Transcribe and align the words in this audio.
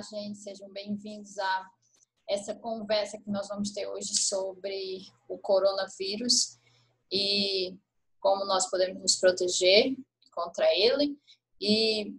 Olá, 0.00 0.22
gente, 0.22 0.38
sejam 0.38 0.72
bem-vindos 0.72 1.38
a 1.38 1.66
essa 2.26 2.54
conversa 2.54 3.18
que 3.18 3.30
nós 3.30 3.48
vamos 3.48 3.70
ter 3.70 3.86
hoje 3.86 4.16
sobre 4.16 5.02
o 5.28 5.36
coronavírus 5.36 6.58
e 7.12 7.76
como 8.18 8.46
nós 8.46 8.70
podemos 8.70 9.02
nos 9.02 9.16
proteger 9.16 9.94
contra 10.32 10.64
ele. 10.74 11.18
E 11.60 12.14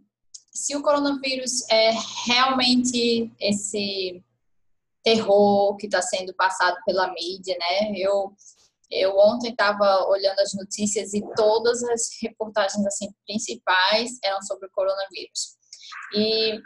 se 0.54 0.76
o 0.76 0.84
coronavírus 0.84 1.68
é 1.72 1.92
realmente 2.28 3.34
esse 3.40 4.24
terror 5.04 5.76
que 5.78 5.88
está 5.88 6.04
sendo 6.04 6.36
passado 6.36 6.78
pela 6.86 7.12
mídia, 7.12 7.58
né? 7.58 7.94
Eu 7.98 8.36
eu 8.92 9.18
ontem 9.18 9.50
estava 9.50 10.06
olhando 10.08 10.40
as 10.40 10.54
notícias 10.54 11.16
e 11.16 11.24
todas 11.36 11.82
as 11.86 12.10
reportagens 12.22 12.86
assim 12.86 13.12
principais 13.26 14.20
eram 14.24 14.42
sobre 14.44 14.68
o 14.68 14.72
coronavírus. 14.72 15.58
E 16.16 16.62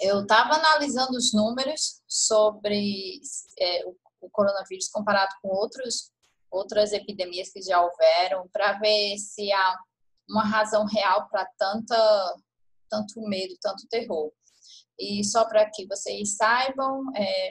eu 0.00 0.22
estava 0.22 0.54
analisando 0.54 1.16
os 1.16 1.32
números 1.32 2.02
sobre 2.08 3.20
é, 3.58 3.84
o, 3.86 3.96
coronavírus 4.30 4.88
comparado 4.88 5.30
com 5.42 5.48
outros, 5.48 6.10
outras 6.50 6.92
epidemias 6.92 7.50
que 7.50 7.60
já 7.60 7.80
houveram, 7.80 8.48
para 8.48 8.72
ver 8.78 9.18
se 9.18 9.52
há 9.52 9.78
uma 10.28 10.44
razão 10.44 10.86
real 10.86 11.28
para 11.28 11.46
tanta 11.58 12.36
tanto 12.88 13.20
medo, 13.22 13.54
tanto 13.60 13.86
terror. 13.88 14.32
E 14.98 15.24
só 15.24 15.44
para 15.46 15.68
que 15.68 15.86
vocês 15.86 16.36
saibam, 16.36 17.04
é, 17.16 17.50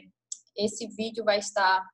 esse 0.55 0.87
vídeo 0.87 1.23
vai 1.23 1.39
estar 1.39 1.85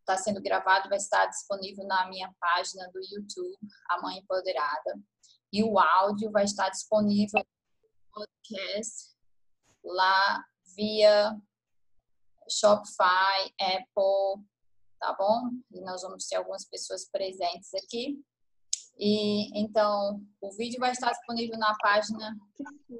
está 0.00 0.16
sendo 0.16 0.40
gravado, 0.40 0.88
vai 0.88 0.96
estar 0.96 1.26
disponível 1.26 1.86
na 1.86 2.08
minha 2.08 2.32
página 2.40 2.90
do 2.90 2.98
YouTube, 2.98 3.58
A 3.90 4.00
Mãe 4.00 4.18
Empoderada. 4.18 4.98
E 5.52 5.62
o 5.62 5.78
áudio 5.78 6.30
vai 6.30 6.44
estar 6.44 6.70
disponível 6.70 7.44
no 7.44 8.24
podcast 8.24 9.17
lá 9.84 10.44
via 10.76 11.36
Shopify, 12.50 13.52
Apple, 13.60 14.44
tá 14.98 15.14
bom? 15.18 15.50
E 15.72 15.80
nós 15.80 16.02
vamos 16.02 16.26
ter 16.26 16.36
algumas 16.36 16.64
pessoas 16.64 17.08
presentes 17.10 17.72
aqui. 17.74 18.18
E 18.98 19.58
então, 19.58 20.20
o 20.40 20.50
vídeo 20.52 20.80
vai 20.80 20.90
estar 20.90 21.12
disponível 21.12 21.56
na 21.58 21.76
página. 21.78 22.36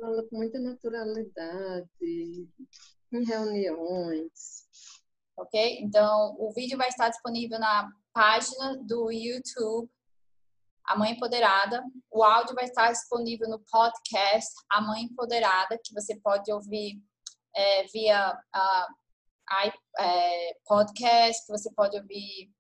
Fala 0.01 0.23
com 0.29 0.37
muita 0.37 0.61
naturalidade, 0.61 1.89
em 2.01 3.25
reuniões. 3.25 4.69
Ok? 5.37 5.79
Então, 5.81 6.37
o 6.39 6.53
vídeo 6.53 6.79
vai 6.79 6.89
estar 6.89 7.09
disponível 7.09 7.59
na 7.59 7.91
página 8.13 8.77
do 8.85 9.11
YouTube 9.11 9.91
A 10.89 10.97
Mãe 10.97 11.13
Empoderada. 11.13 11.85
O 12.11 12.25
áudio 12.25 12.55
vai 12.55 12.65
estar 12.65 12.91
disponível 12.91 13.47
no 13.49 13.61
podcast 13.71 14.55
A 14.71 14.81
Mãe 14.81 15.03
Empoderada, 15.03 15.79
que 15.85 15.93
você 15.93 16.19
pode 16.19 16.51
ouvir 16.51 16.99
é, 17.55 17.85
via 17.89 18.33
uh, 18.33 20.03
é, 20.03 20.55
podcast, 20.65 21.45
que 21.45 21.53
você 21.53 21.71
pode 21.75 21.97
ouvir. 21.97 22.51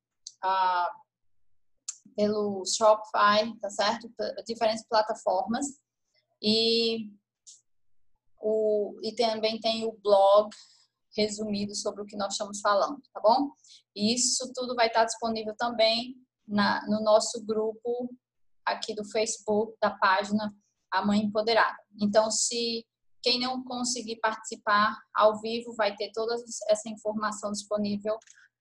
Pelo 2.14 2.64
Shopify, 2.66 3.56
tá 3.60 3.70
certo? 3.70 4.12
Diferentes 4.46 4.84
plataformas. 4.88 5.66
E, 6.42 7.10
o, 8.40 8.98
e 9.02 9.14
também 9.14 9.58
tem 9.60 9.84
o 9.84 9.92
blog 10.02 10.50
resumido 11.16 11.74
sobre 11.74 12.02
o 12.02 12.06
que 12.06 12.16
nós 12.16 12.32
estamos 12.32 12.60
falando, 12.60 13.00
tá 13.12 13.20
bom? 13.20 13.50
E 13.94 14.14
isso 14.14 14.52
tudo 14.54 14.74
vai 14.74 14.88
estar 14.88 15.04
disponível 15.04 15.54
também 15.56 16.14
na, 16.48 16.84
no 16.86 17.02
nosso 17.02 17.44
grupo 17.44 18.10
aqui 18.64 18.94
do 18.94 19.04
Facebook, 19.04 19.77
da 19.80 19.91
página 19.91 20.54
A 20.91 21.04
Mãe 21.04 21.20
Empoderada. 21.20 21.78
Então, 22.00 22.31
se 22.31 22.86
quem 23.22 23.41
não 23.41 23.62
conseguir 23.64 24.16
participar 24.16 24.97
ao 25.14 25.41
vivo, 25.41 25.75
vai 25.75 25.94
ter 25.94 26.10
toda 26.12 26.34
essa 26.69 26.88
informação 26.88 27.53
disponível 27.53 28.19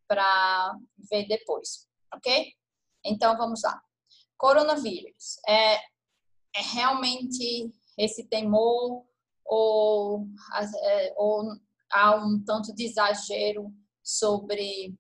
para 0.08 0.78
ver 1.10 1.28
depois, 1.28 1.88
ok? 2.14 2.54
Então, 3.06 3.38
vamos 3.38 3.62
lá. 3.64 3.82
Coronavírus. 4.38 5.38
É, 5.48 5.76
é 5.76 6.62
realmente 6.74 7.72
esse 7.98 8.28
temor 8.28 9.06
ou, 9.46 10.28
é, 10.84 11.14
ou 11.18 11.44
há 11.92 12.16
um 12.16 12.44
tanto 12.44 12.74
de 12.74 12.86
exagero 12.86 13.72
sobre 14.04 14.96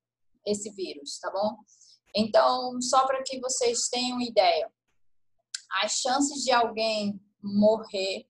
esse 0.45 0.69
vírus, 0.71 1.19
tá 1.19 1.31
bom? 1.31 1.57
Então, 2.15 2.81
só 2.81 3.05
para 3.05 3.23
que 3.23 3.39
vocês 3.39 3.87
tenham 3.89 4.19
ideia, 4.21 4.71
as 5.83 5.93
chances 5.93 6.43
de 6.43 6.51
alguém 6.51 7.19
morrer 7.41 8.25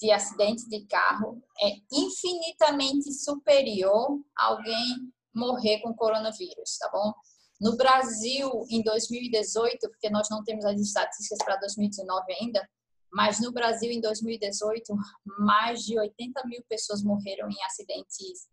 de 0.00 0.12
acidente 0.12 0.68
de 0.68 0.86
carro 0.86 1.42
é 1.60 1.70
infinitamente 1.92 3.12
superior 3.12 4.20
a 4.38 4.46
alguém 4.46 5.12
morrer 5.34 5.80
com 5.80 5.94
coronavírus, 5.94 6.78
tá 6.78 6.88
bom? 6.92 7.12
No 7.60 7.76
Brasil, 7.76 8.64
em 8.70 8.82
2018, 8.82 9.88
porque 9.90 10.08
nós 10.08 10.28
não 10.30 10.44
temos 10.44 10.64
as 10.64 10.80
estatísticas 10.80 11.38
para 11.44 11.56
2019 11.56 12.32
ainda, 12.40 12.68
mas 13.12 13.40
no 13.40 13.52
Brasil, 13.52 13.90
em 13.90 14.00
2018, 14.00 14.94
mais 15.38 15.82
de 15.82 15.98
80 15.98 16.46
mil 16.46 16.62
pessoas 16.68 17.02
morreram 17.02 17.48
em 17.48 17.64
acidentes 17.64 18.48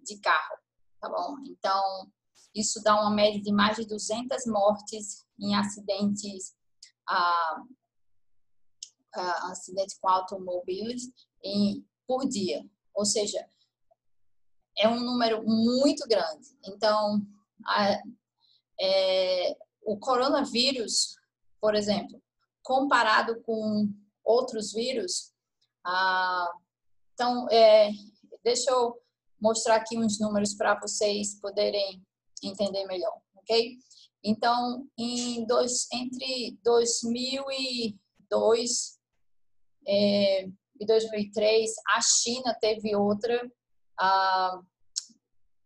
de 0.00 0.20
carro, 0.20 0.56
tá 1.00 1.08
bom? 1.08 1.36
Então, 1.48 2.08
isso 2.56 2.82
dá 2.82 2.98
uma 2.98 3.10
média 3.10 3.40
de 3.40 3.52
mais 3.52 3.76
de 3.76 3.86
200 3.86 4.46
mortes 4.46 5.26
em 5.38 5.54
acidentes, 5.54 6.56
ah, 7.06 7.62
ah, 9.14 9.50
acidentes 9.50 9.98
com 9.98 10.08
automóveis 10.08 11.02
em, 11.44 11.86
por 12.06 12.26
dia. 12.26 12.64
Ou 12.94 13.04
seja, 13.04 13.46
é 14.78 14.88
um 14.88 15.00
número 15.00 15.44
muito 15.44 16.08
grande. 16.08 16.48
Então, 16.64 17.20
a, 17.66 18.00
é, 18.80 19.56
o 19.82 19.98
coronavírus, 19.98 21.16
por 21.60 21.74
exemplo, 21.74 22.22
comparado 22.62 23.40
com 23.42 23.92
outros 24.24 24.72
vírus, 24.72 25.32
ah, 25.84 26.50
então, 27.12 27.48
é, 27.50 27.90
deixa 28.42 28.70
eu 28.70 28.98
mostrar 29.40 29.76
aqui 29.76 29.98
uns 29.98 30.18
números 30.18 30.54
para 30.54 30.78
vocês 30.80 31.38
poderem 31.40 32.05
entender 32.42 32.84
melhor, 32.86 33.20
ok? 33.36 33.76
Então, 34.24 34.88
em 34.98 35.46
dois, 35.46 35.86
entre 35.92 36.58
2002 36.64 38.98
é, 39.86 40.48
e 40.80 40.86
2003, 40.86 41.70
a 41.94 42.00
China 42.00 42.56
teve 42.60 42.96
outra 42.96 43.40
ah, 43.98 44.60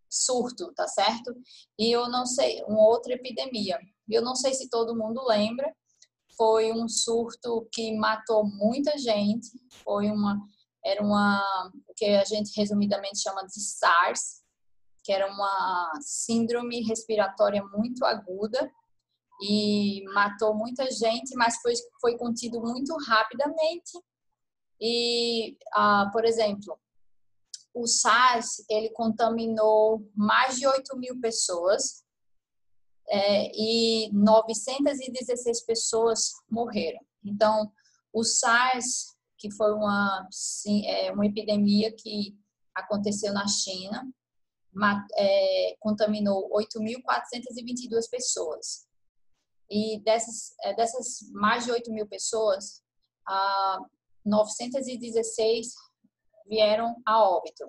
surto, 0.09 0.73
tá 0.75 0.87
certo? 0.87 1.35
E 1.79 1.91
eu 1.91 2.09
não 2.09 2.27
sei, 2.27 2.63
uma 2.65 2.87
outra 2.87 3.15
epidemia. 3.15 3.79
Eu 4.09 4.23
não 4.23 4.35
sei 4.35 4.55
se 4.55 4.69
todo 4.69 4.97
mundo 4.97 5.25
lembra, 5.27 5.73
foi 6.37 6.73
um 6.73 6.89
surto 6.89 7.69
que 7.73 7.97
matou 7.97 8.45
muita 8.45 8.97
gente, 8.99 9.49
foi 9.85 10.11
uma 10.11 10.41
era 10.83 11.03
uma 11.03 11.43
o 11.87 11.93
que 11.95 12.07
a 12.07 12.25
gente 12.25 12.59
resumidamente 12.59 13.21
chama 13.21 13.43
de 13.43 13.61
SARS, 13.61 14.40
que 15.11 15.15
era 15.15 15.27
uma 15.27 15.91
síndrome 16.01 16.83
respiratória 16.83 17.65
muito 17.65 18.05
aguda 18.05 18.71
e 19.43 20.05
matou 20.15 20.55
muita 20.55 20.89
gente, 20.89 21.35
mas 21.35 21.61
foi 21.61 21.73
foi 22.01 22.17
contido 22.17 22.61
muito 22.61 22.97
rapidamente. 23.09 23.99
E, 24.81 25.59
ah, 25.75 26.09
por 26.13 26.25
exemplo, 26.25 26.79
o 27.75 27.89
SARS 27.89 28.65
ele 28.71 28.91
contaminou 28.91 30.09
mais 30.15 30.61
de 30.61 30.69
8 30.69 30.97
mil 30.97 31.21
pessoas 31.21 32.05
é, 33.09 33.51
e 33.53 34.13
916 34.13 35.67
pessoas 35.67 36.31
morreram. 36.49 37.01
Então, 37.25 37.73
o 38.13 38.23
SARS, 38.23 39.17
que 39.37 39.51
foi 39.51 39.73
uma, 39.73 40.29
sim, 40.31 40.87
é, 40.87 41.11
uma 41.11 41.27
epidemia 41.27 41.93
que 41.93 42.39
aconteceu 42.77 43.33
na 43.33 43.49
China, 43.49 44.09
é, 45.17 45.77
contaminou 45.81 46.51
8.422 46.53 48.09
pessoas. 48.11 48.87
E 49.71 50.01
dessas, 50.01 50.55
é, 50.63 50.75
dessas 50.75 51.31
mais 51.33 51.65
de 51.65 51.73
8 51.73 51.91
mil 51.93 52.07
pessoas, 52.07 52.83
ah, 53.27 53.79
916 54.25 55.75
vieram 56.47 56.97
a 57.07 57.23
óbito, 57.23 57.69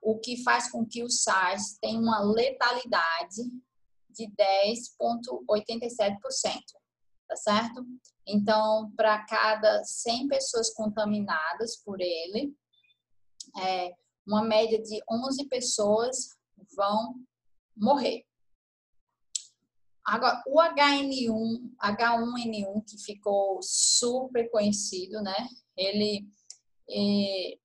o 0.00 0.18
que 0.18 0.42
faz 0.44 0.70
com 0.70 0.86
que 0.86 1.02
o 1.02 1.10
SARS 1.10 1.76
tenha 1.80 1.98
uma 1.98 2.20
letalidade 2.20 3.42
de 4.10 4.30
10,87%, 4.36 6.60
tá 7.26 7.36
certo? 7.36 7.84
Então, 8.26 8.92
para 8.96 9.24
cada 9.26 9.82
100 9.82 10.28
pessoas 10.28 10.72
contaminadas 10.72 11.76
por 11.84 12.00
ele, 12.00 12.56
é, 13.58 13.92
uma 14.26 14.42
média 14.42 14.80
de 14.82 15.02
11 15.10 15.48
pessoas 15.48 16.36
vão 16.74 17.14
morrer. 17.76 18.24
Agora, 20.06 20.42
o 20.46 20.60
HN1, 20.60 21.72
H1N1, 21.82 22.84
que 22.86 22.98
ficou 22.98 23.58
super 23.62 24.50
conhecido, 24.50 25.22
né? 25.22 25.48
Ele 25.76 26.28
é, 26.90 27.58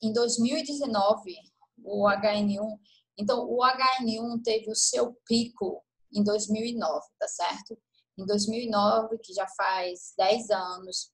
em 0.00 0.12
2019, 0.12 1.34
o 1.82 2.08
HN1, 2.08 2.78
então 3.18 3.48
o 3.48 3.58
HN1 3.58 4.42
teve 4.44 4.70
o 4.70 4.76
seu 4.76 5.14
pico 5.26 5.84
em 6.12 6.22
2009, 6.22 7.06
tá 7.18 7.26
certo? 7.26 7.76
Em 8.16 8.24
2009, 8.24 9.18
que 9.18 9.32
já 9.32 9.46
faz 9.56 10.14
10 10.16 10.50
anos, 10.50 11.12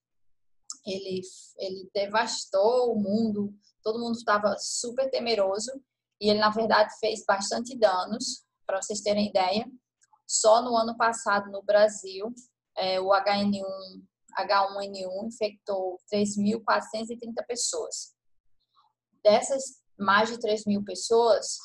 ele, 0.84 1.20
ele 1.58 1.90
devastou 1.94 2.92
o 2.92 2.98
mundo, 2.98 3.54
todo 3.82 3.98
mundo 3.98 4.16
estava 4.16 4.56
super 4.58 5.10
temeroso 5.10 5.70
e 6.20 6.28
ele, 6.28 6.38
na 6.38 6.50
verdade, 6.50 6.92
fez 6.98 7.24
bastante 7.24 7.76
danos, 7.78 8.44
para 8.66 8.80
vocês 8.80 9.00
terem 9.00 9.28
ideia. 9.28 9.66
Só 10.26 10.62
no 10.62 10.76
ano 10.76 10.96
passado, 10.96 11.50
no 11.50 11.62
Brasil, 11.62 12.32
é, 12.76 13.00
o 13.00 13.08
HN1, 13.08 13.64
H1N1 14.38 15.26
infectou 15.26 15.98
3.430 16.12 17.44
pessoas. 17.46 18.14
Dessas 19.24 19.80
mais 19.98 20.30
de 20.30 20.38
3 20.38 20.64
mil 20.66 20.82
pessoas, 20.82 21.58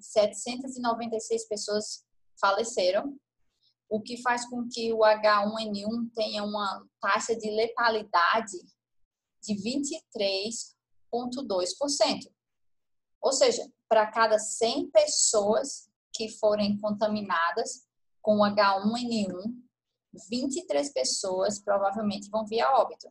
796 0.00 1.48
pessoas 1.48 2.04
faleceram, 2.40 3.18
o 3.88 4.00
que 4.00 4.20
faz 4.22 4.48
com 4.48 4.68
que 4.68 4.92
o 4.92 4.98
H1N1 4.98 6.10
tenha 6.14 6.42
uma 6.42 6.84
taxa 7.00 7.36
de 7.36 7.48
letalidade 7.50 8.58
de 9.42 9.54
23,2%. 9.54 12.32
Ou 13.22 13.32
seja, 13.32 13.66
para 13.88 14.10
cada 14.10 14.38
100 14.38 14.90
pessoas 14.90 15.88
que 16.12 16.28
forem 16.28 16.76
contaminadas 16.78 17.86
com 18.20 18.38
o 18.38 18.44
H1N1, 18.44 19.54
23 20.28 20.92
pessoas 20.92 21.60
provavelmente 21.60 22.28
vão 22.30 22.46
vir 22.46 22.60
a 22.60 22.78
óbito. 22.78 23.08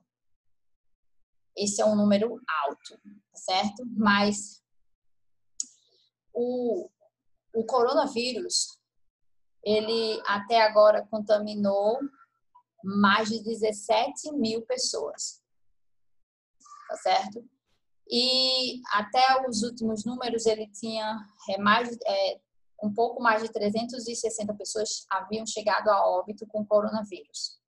Esse 1.55 1.81
é 1.81 1.85
um 1.85 1.95
número 1.95 2.41
alto, 2.65 2.99
certo? 3.33 3.85
Mas 3.95 4.61
o, 6.33 6.89
o 7.53 7.63
coronavírus, 7.63 8.74
ele 9.65 10.21
até 10.27 10.61
agora 10.61 11.05
contaminou 11.09 11.99
mais 12.83 13.29
de 13.29 13.43
17 13.43 14.31
mil 14.33 14.61
pessoas, 14.61 15.41
tá 16.87 16.95
certo? 16.97 17.43
E 18.07 18.79
até 18.93 19.43
os 19.49 19.63
últimos 19.63 20.05
números 20.05 20.45
ele 20.45 20.67
tinha 20.67 21.17
é, 21.49 21.57
mais, 21.57 21.97
é, 22.05 22.39
um 22.83 22.93
pouco 22.93 23.21
mais 23.21 23.41
de 23.41 23.51
360 23.51 24.53
pessoas 24.53 25.07
haviam 25.09 25.45
chegado 25.47 25.89
a 25.89 26.07
óbito 26.07 26.45
com 26.45 26.63
coronavírus. 26.63 27.59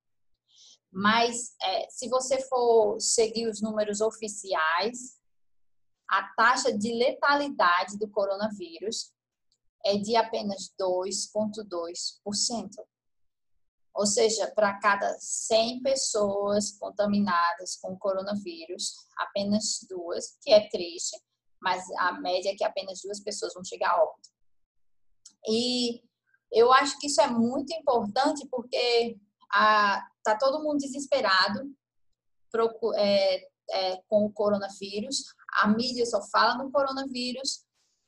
Mas 0.91 1.55
é, 1.61 1.89
se 1.89 2.07
você 2.07 2.39
for 2.47 2.99
seguir 3.01 3.47
os 3.47 3.59
números 3.59 3.99
oficiais, 3.99 5.17
a 6.07 6.23
taxa 6.35 6.77
de 6.77 6.94
letalidade 6.94 7.97
do 7.97 8.07
coronavírus 8.07 9.11
é 9.88 9.98
de 9.98 10.16
apenas 10.16 10.74
2,2%. 10.80 12.69
Ou 13.95 14.06
seja, 14.06 14.51
para 14.54 14.78
cada 14.80 15.18
100 15.18 15.81
pessoas 15.81 16.72
contaminadas 16.78 17.78
com 17.78 17.98
coronavírus, 17.98 18.94
apenas 19.18 19.80
duas, 19.89 20.38
que 20.42 20.51
é 20.51 20.69
triste, 20.69 21.18
mas 21.62 21.84
a 21.98 22.12
média 22.19 22.51
é 22.51 22.56
que 22.56 22.63
apenas 22.63 23.01
duas 23.01 23.19
pessoas 23.22 23.54
vão 23.54 23.63
chegar 23.63 23.92
a 23.92 24.04
óbito. 24.04 24.30
E 25.48 26.04
eu 26.51 26.72
acho 26.74 27.00
que 27.00 27.07
isso 27.07 27.22
é 27.22 27.28
muito 27.28 27.74
importante 27.74 28.45
porque 28.51 29.18
a, 29.51 30.06
tá 30.22 30.38
todo 30.38 30.62
mundo 30.62 30.80
desesperado 30.80 31.74
é, 32.98 33.48
é, 33.72 34.01
com 34.07 34.25
o 34.25 34.31
coronavírus. 34.31 35.24
A 35.62 35.68
mídia 35.69 36.06
só 36.06 36.22
fala 36.30 36.62
no 36.62 36.72
coronavírus, 36.72 37.66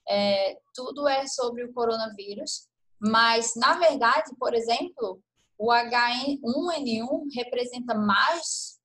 é, 0.10 0.58
tudo 0.74 1.08
é 1.08 1.28
sobre 1.28 1.64
o 1.64 1.74
coronavírus. 1.74 2.68
Mas, 3.00 3.54
na 3.56 3.78
verdade, 3.78 4.32
por 4.38 4.54
exemplo, 4.54 5.22
o 5.58 5.68
H1N1 5.72 7.36
representa 7.36 7.94
mais, 7.94 8.80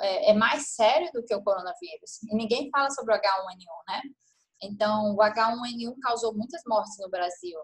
é, 0.00 0.30
é 0.30 0.34
mais 0.34 0.74
sério 0.74 1.10
do 1.12 1.22
que 1.22 1.34
o 1.34 1.42
coronavírus. 1.42 2.22
E 2.24 2.34
ninguém 2.34 2.68
fala 2.70 2.90
sobre 2.90 3.14
o 3.14 3.18
H1N1, 3.18 3.88
né? 3.88 4.02
Então, 4.62 5.14
o 5.14 5.18
H1N1 5.18 5.94
causou 6.02 6.34
muitas 6.34 6.62
mortes 6.66 6.98
no 6.98 7.08
Brasil, 7.08 7.58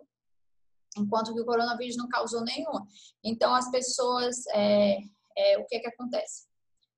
enquanto 0.97 1.35
que 1.35 1.41
o 1.41 1.45
coronavírus 1.45 1.97
não 1.97 2.09
causou 2.09 2.43
nenhuma. 2.43 2.87
Então, 3.23 3.55
as 3.55 3.71
pessoas, 3.71 4.47
é, 4.55 4.99
é, 5.37 5.59
o 5.59 5.67
que 5.67 5.79
que 5.81 5.89
acontece? 5.89 6.47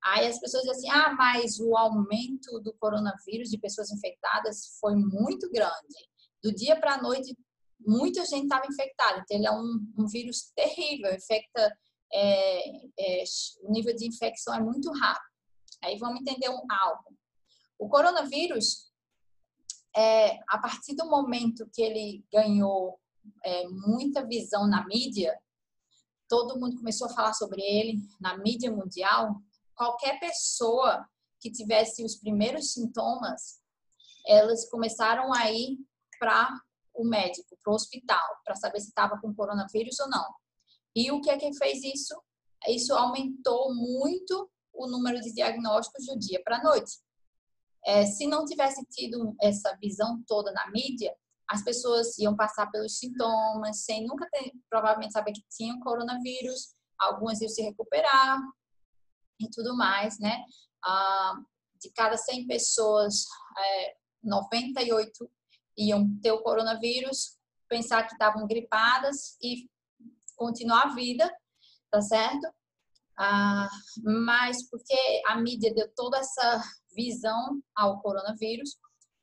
Aí 0.04 0.26
as 0.26 0.38
pessoas 0.38 0.62
dizem 0.62 0.90
assim, 0.90 1.00
ah, 1.00 1.14
mas 1.14 1.58
o 1.58 1.76
aumento 1.76 2.60
do 2.60 2.72
coronavírus 2.74 3.48
de 3.48 3.58
pessoas 3.58 3.90
infectadas 3.90 4.78
foi 4.80 4.94
muito 4.94 5.50
grande. 5.50 6.08
Do 6.42 6.54
dia 6.54 6.78
para 6.78 6.94
a 6.94 7.02
noite, 7.02 7.36
muita 7.80 8.24
gente 8.24 8.44
estava 8.44 8.66
infectada. 8.66 9.20
Então, 9.20 9.36
ele 9.36 9.46
é 9.46 9.52
um, 9.52 9.92
um 9.98 10.06
vírus 10.06 10.52
terrível, 10.54 11.12
infecta, 11.14 11.76
é, 12.12 12.70
é, 12.98 13.24
o 13.62 13.72
nível 13.72 13.94
de 13.94 14.06
infecção 14.06 14.54
é 14.54 14.60
muito 14.60 14.90
rápido. 14.92 15.28
Aí 15.82 15.98
vamos 15.98 16.20
entender 16.20 16.48
um, 16.48 16.60
algo. 16.70 17.16
O 17.78 17.88
coronavírus, 17.88 18.90
é, 19.96 20.38
a 20.48 20.58
partir 20.58 20.94
do 20.94 21.06
momento 21.06 21.68
que 21.72 21.82
ele 21.82 22.24
ganhou 22.32 22.98
é, 23.44 23.68
muita 23.68 24.26
visão 24.26 24.66
na 24.66 24.86
mídia, 24.86 25.38
todo 26.28 26.58
mundo 26.58 26.76
começou 26.76 27.06
a 27.06 27.14
falar 27.14 27.32
sobre 27.34 27.62
ele 27.62 27.98
na 28.20 28.36
mídia 28.36 28.70
mundial. 28.70 29.40
Qualquer 29.78 30.18
pessoa 30.18 31.08
que 31.40 31.52
tivesse 31.52 32.04
os 32.04 32.16
primeiros 32.16 32.72
sintomas, 32.72 33.60
elas 34.26 34.68
começaram 34.68 35.32
a 35.32 35.52
ir 35.52 35.78
para 36.18 36.50
o 36.92 37.04
médico, 37.04 37.56
para 37.62 37.72
o 37.72 37.76
hospital, 37.76 38.28
para 38.44 38.56
saber 38.56 38.80
se 38.80 38.88
estava 38.88 39.20
com 39.20 39.32
coronavírus 39.32 40.00
ou 40.00 40.10
não. 40.10 40.34
E 40.96 41.12
o 41.12 41.20
que 41.20 41.30
é 41.30 41.38
que 41.38 41.56
fez 41.56 41.84
isso? 41.84 42.20
Isso 42.66 42.92
aumentou 42.92 43.72
muito 43.72 44.50
o 44.74 44.88
número 44.88 45.20
de 45.20 45.32
diagnósticos 45.32 46.06
do 46.06 46.18
dia 46.18 46.42
para 46.42 46.56
a 46.56 46.62
noite. 46.64 46.98
É, 47.86 48.04
se 48.04 48.26
não 48.26 48.44
tivesse 48.44 48.84
tido 48.86 49.36
essa 49.40 49.76
visão 49.80 50.20
toda 50.26 50.50
na 50.50 50.68
mídia, 50.72 51.14
as 51.48 51.62
pessoas 51.62 52.18
iam 52.18 52.34
passar 52.34 52.68
pelos 52.72 52.98
sintomas 52.98 53.84
sem 53.84 54.04
nunca 54.04 54.28
ter, 54.28 54.52
provavelmente 54.68 55.12
saber 55.12 55.30
que 55.30 55.44
tinham 55.48 55.78
coronavírus, 55.78 56.74
algumas 56.98 57.40
iam 57.40 57.48
se 57.48 57.62
recuperar 57.62 58.40
e 59.40 59.48
tudo 59.50 59.76
mais, 59.76 60.18
né? 60.18 60.44
Ah, 60.84 61.34
de 61.80 61.90
cada 61.92 62.16
100 62.16 62.46
pessoas, 62.46 63.24
é, 63.56 63.96
98 64.22 65.30
iam 65.76 66.18
ter 66.20 66.32
o 66.32 66.42
coronavírus, 66.42 67.38
pensar 67.68 68.04
que 68.04 68.12
estavam 68.12 68.46
gripadas 68.46 69.36
e 69.40 69.68
continuar 70.36 70.86
a 70.86 70.94
vida, 70.94 71.32
tá 71.90 72.00
certo? 72.00 72.48
Ah, 73.16 73.68
mas 74.02 74.68
porque 74.68 74.96
a 75.26 75.36
mídia 75.36 75.74
deu 75.74 75.92
toda 75.94 76.18
essa 76.18 76.62
visão 76.94 77.60
ao 77.74 78.00
coronavírus. 78.00 78.76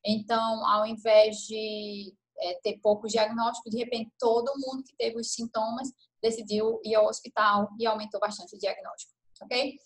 Então, 0.06 0.66
ao 0.66 0.86
invés 0.86 1.38
de 1.48 2.14
é, 2.38 2.60
ter 2.62 2.78
pouco 2.80 3.08
diagnóstico, 3.08 3.70
de 3.70 3.78
repente 3.78 4.12
todo 4.20 4.54
mundo 4.58 4.84
que 4.84 4.96
teve 4.98 5.18
os 5.20 5.32
sintomas 5.32 5.90
decidiu 6.22 6.80
ir 6.84 6.96
ao 6.96 7.08
hospital 7.08 7.70
e 7.80 7.86
aumentou 7.86 8.20
bastante 8.20 8.56
o 8.56 8.60
diagnóstico, 8.60 9.14
ok? 9.42 9.78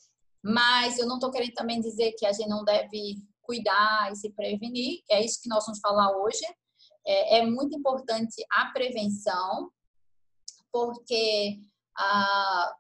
Mas 0.44 0.98
eu 0.98 1.08
não 1.08 1.16
estou 1.16 1.32
querendo 1.32 1.54
também 1.54 1.80
dizer 1.82 2.14
que 2.14 2.26
a 2.26 2.32
gente 2.32 2.48
não 2.48 2.64
deve 2.64 3.18
cuidar 3.42 4.12
e 4.12 4.16
se 4.16 4.32
prevenir, 4.32 5.02
é 5.10 5.24
isso 5.24 5.42
que 5.42 5.50
nós 5.50 5.66
vamos 5.66 5.80
falar 5.80 6.16
hoje. 6.18 6.46
É, 7.06 7.40
é 7.40 7.46
muito 7.46 7.78
importante 7.78 8.44
a 8.52 8.68
prevenção, 8.68 9.72
porque 10.72 11.60
ah, 11.98 12.76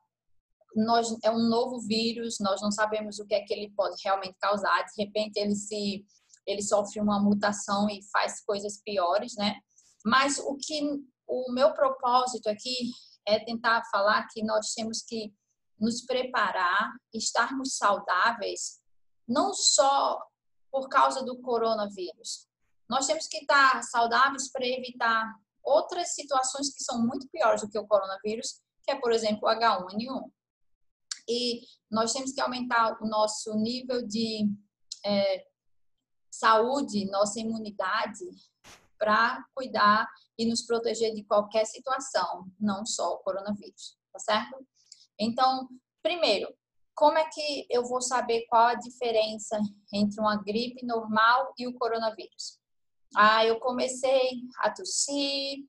nós, 0.75 1.16
é 1.24 1.32
um 1.32 1.50
novo 1.50 1.80
vírus, 1.82 2.38
nós 2.39 2.62
não 2.62 2.72
sabemos 2.72 3.20
o 3.20 3.25
que 3.25 3.34
é 3.34 3.42
que 3.42 3.54
ele 3.54 3.72
pode 3.75 3.96
realmente 4.04 4.38
causar. 4.39 4.84
De 4.84 5.04
repente, 5.04 5.38
ele 5.38 5.56
se 5.56 6.06
ele 6.46 6.62
sofre 6.62 7.00
uma 7.00 7.20
mutação 7.20 7.89
e 7.89 8.01
faz 8.12 8.44
coisas 8.44 8.82
piores, 8.84 9.36
né? 9.36 9.56
Mas 10.06 10.39
o 10.39 10.56
que 10.56 10.82
o 11.28 11.51
meu 11.51 11.74
propósito 11.74 12.50
aqui 12.50 12.92
é 13.28 13.39
tentar 13.39 13.84
falar 13.92 14.28
que 14.32 14.44
nós 14.44 14.74
temos 14.74 15.04
que 15.04 15.32
nos 15.79 16.01
preparar, 16.01 16.91
estarmos 17.13 17.77
saudáveis, 17.77 18.79
não 19.27 19.53
só 19.53 20.21
por 20.71 20.89
causa 20.89 21.24
do 21.24 21.39
coronavírus. 21.41 22.48
Nós 22.89 23.07
temos 23.07 23.27
que 23.27 23.38
estar 23.38 23.83
saudáveis 23.83 24.51
para 24.51 24.65
evitar 24.65 25.33
outras 25.63 26.13
situações 26.13 26.74
que 26.74 26.83
são 26.83 27.05
muito 27.05 27.27
piores 27.29 27.62
do 27.62 27.69
que 27.69 27.77
o 27.77 27.88
coronavírus, 27.88 28.62
que 28.83 28.91
é, 28.91 29.00
por 29.00 29.12
exemplo, 29.12 29.48
o 29.48 29.51
H1N1 29.51 30.31
e 31.29 31.62
nós 31.91 32.12
temos 32.12 32.31
que 32.31 32.41
aumentar 32.41 32.98
o 33.01 33.07
nosso 33.07 33.53
nível 33.53 34.05
de 34.05 34.51
é, 35.05 35.45
saúde, 36.31 37.05
nossa 37.05 37.39
imunidade, 37.39 38.25
para 38.98 39.45
cuidar 39.53 40.07
e 40.38 40.45
nos 40.45 40.63
proteger 40.65 41.13
de 41.13 41.24
qualquer 41.24 41.65
situação, 41.65 42.51
não 42.59 42.86
só 42.86 43.13
o 43.13 43.19
coronavírus, 43.19 43.95
tá 44.12 44.19
certo? 44.19 44.67
Então, 45.19 45.67
primeiro, 46.01 46.47
como 46.95 47.17
é 47.17 47.29
que 47.29 47.65
eu 47.69 47.85
vou 47.85 48.01
saber 48.01 48.45
qual 48.47 48.67
a 48.67 48.75
diferença 48.75 49.59
entre 49.93 50.19
uma 50.19 50.41
gripe 50.41 50.85
normal 50.85 51.53
e 51.57 51.67
o 51.67 51.73
coronavírus? 51.73 52.59
Ah, 53.15 53.45
eu 53.45 53.59
comecei 53.59 54.41
a 54.59 54.71
tossir, 54.71 55.65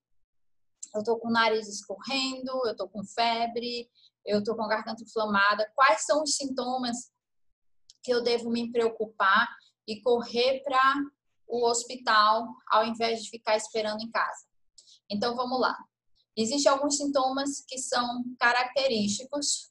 eu 0.95 1.03
tô 1.05 1.19
com 1.19 1.29
o 1.29 1.33
nariz 1.33 1.69
escorrendo, 1.69 2.67
eu 2.67 2.77
tô 2.77 2.89
com 2.89 3.05
febre, 3.05 3.89
eu 4.25 4.43
tô 4.43 4.55
com 4.55 4.63
a 4.63 4.69
garganta 4.69 5.03
inflamada. 5.03 5.71
Quais 5.75 6.05
são 6.05 6.23
os 6.23 6.37
sintomas 6.37 7.13
que 8.03 8.13
eu 8.13 8.23
devo 8.23 8.51
me 8.51 8.71
preocupar 8.71 9.49
e 9.87 10.01
correr 10.03 10.63
para 10.63 10.95
o 11.47 11.67
hospital 11.67 12.49
ao 12.69 12.85
invés 12.85 13.23
de 13.23 13.31
ficar 13.31 13.57
esperando 13.57 14.03
em 14.03 14.11
casa? 14.11 14.47
Então 15.09 15.35
vamos 15.35 15.61
lá. 15.61 15.77
Existem 16.41 16.73
alguns 16.73 16.97
sintomas 16.97 17.63
que 17.69 17.77
são 17.79 18.25
característicos 18.39 19.71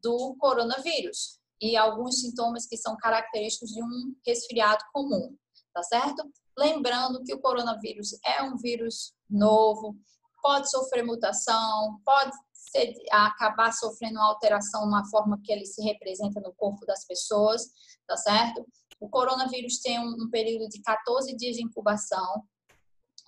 do 0.00 0.36
coronavírus 0.38 1.40
e 1.60 1.76
alguns 1.76 2.20
sintomas 2.20 2.66
que 2.66 2.76
são 2.76 2.96
característicos 2.96 3.70
de 3.70 3.82
um 3.82 4.14
resfriado 4.24 4.84
comum, 4.92 5.36
tá 5.72 5.82
certo? 5.82 6.22
Lembrando 6.56 7.22
que 7.24 7.34
o 7.34 7.40
coronavírus 7.40 8.16
é 8.24 8.40
um 8.44 8.56
vírus 8.56 9.12
novo, 9.28 9.96
pode 10.40 10.70
sofrer 10.70 11.04
mutação, 11.04 12.00
pode 12.04 12.30
ser, 12.52 12.94
acabar 13.10 13.72
sofrendo 13.72 14.20
uma 14.20 14.28
alteração 14.28 14.88
na 14.88 15.04
forma 15.06 15.40
que 15.42 15.50
ele 15.50 15.66
se 15.66 15.82
representa 15.82 16.40
no 16.40 16.54
corpo 16.54 16.86
das 16.86 17.04
pessoas, 17.04 17.66
tá 18.06 18.16
certo? 18.16 18.64
O 19.00 19.08
coronavírus 19.08 19.80
tem 19.80 19.98
um, 19.98 20.14
um 20.24 20.30
período 20.30 20.68
de 20.68 20.80
14 20.80 21.34
dias 21.34 21.56
de 21.56 21.64
incubação, 21.64 22.44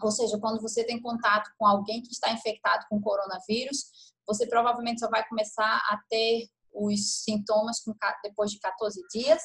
ou 0.02 0.10
seja, 0.10 0.38
quando 0.38 0.60
você 0.60 0.84
tem 0.84 1.00
contato 1.00 1.50
com 1.58 1.66
alguém 1.66 2.02
que 2.02 2.12
está 2.12 2.30
infectado 2.30 2.86
com 2.88 3.00
coronavírus, 3.00 4.12
você 4.26 4.46
provavelmente 4.46 5.00
só 5.00 5.08
vai 5.08 5.26
começar 5.26 5.76
a 5.88 6.00
ter 6.08 6.48
os 6.72 7.22
sintomas 7.22 7.76
depois 8.22 8.50
de 8.50 8.58
14 8.58 9.00
dias. 9.10 9.42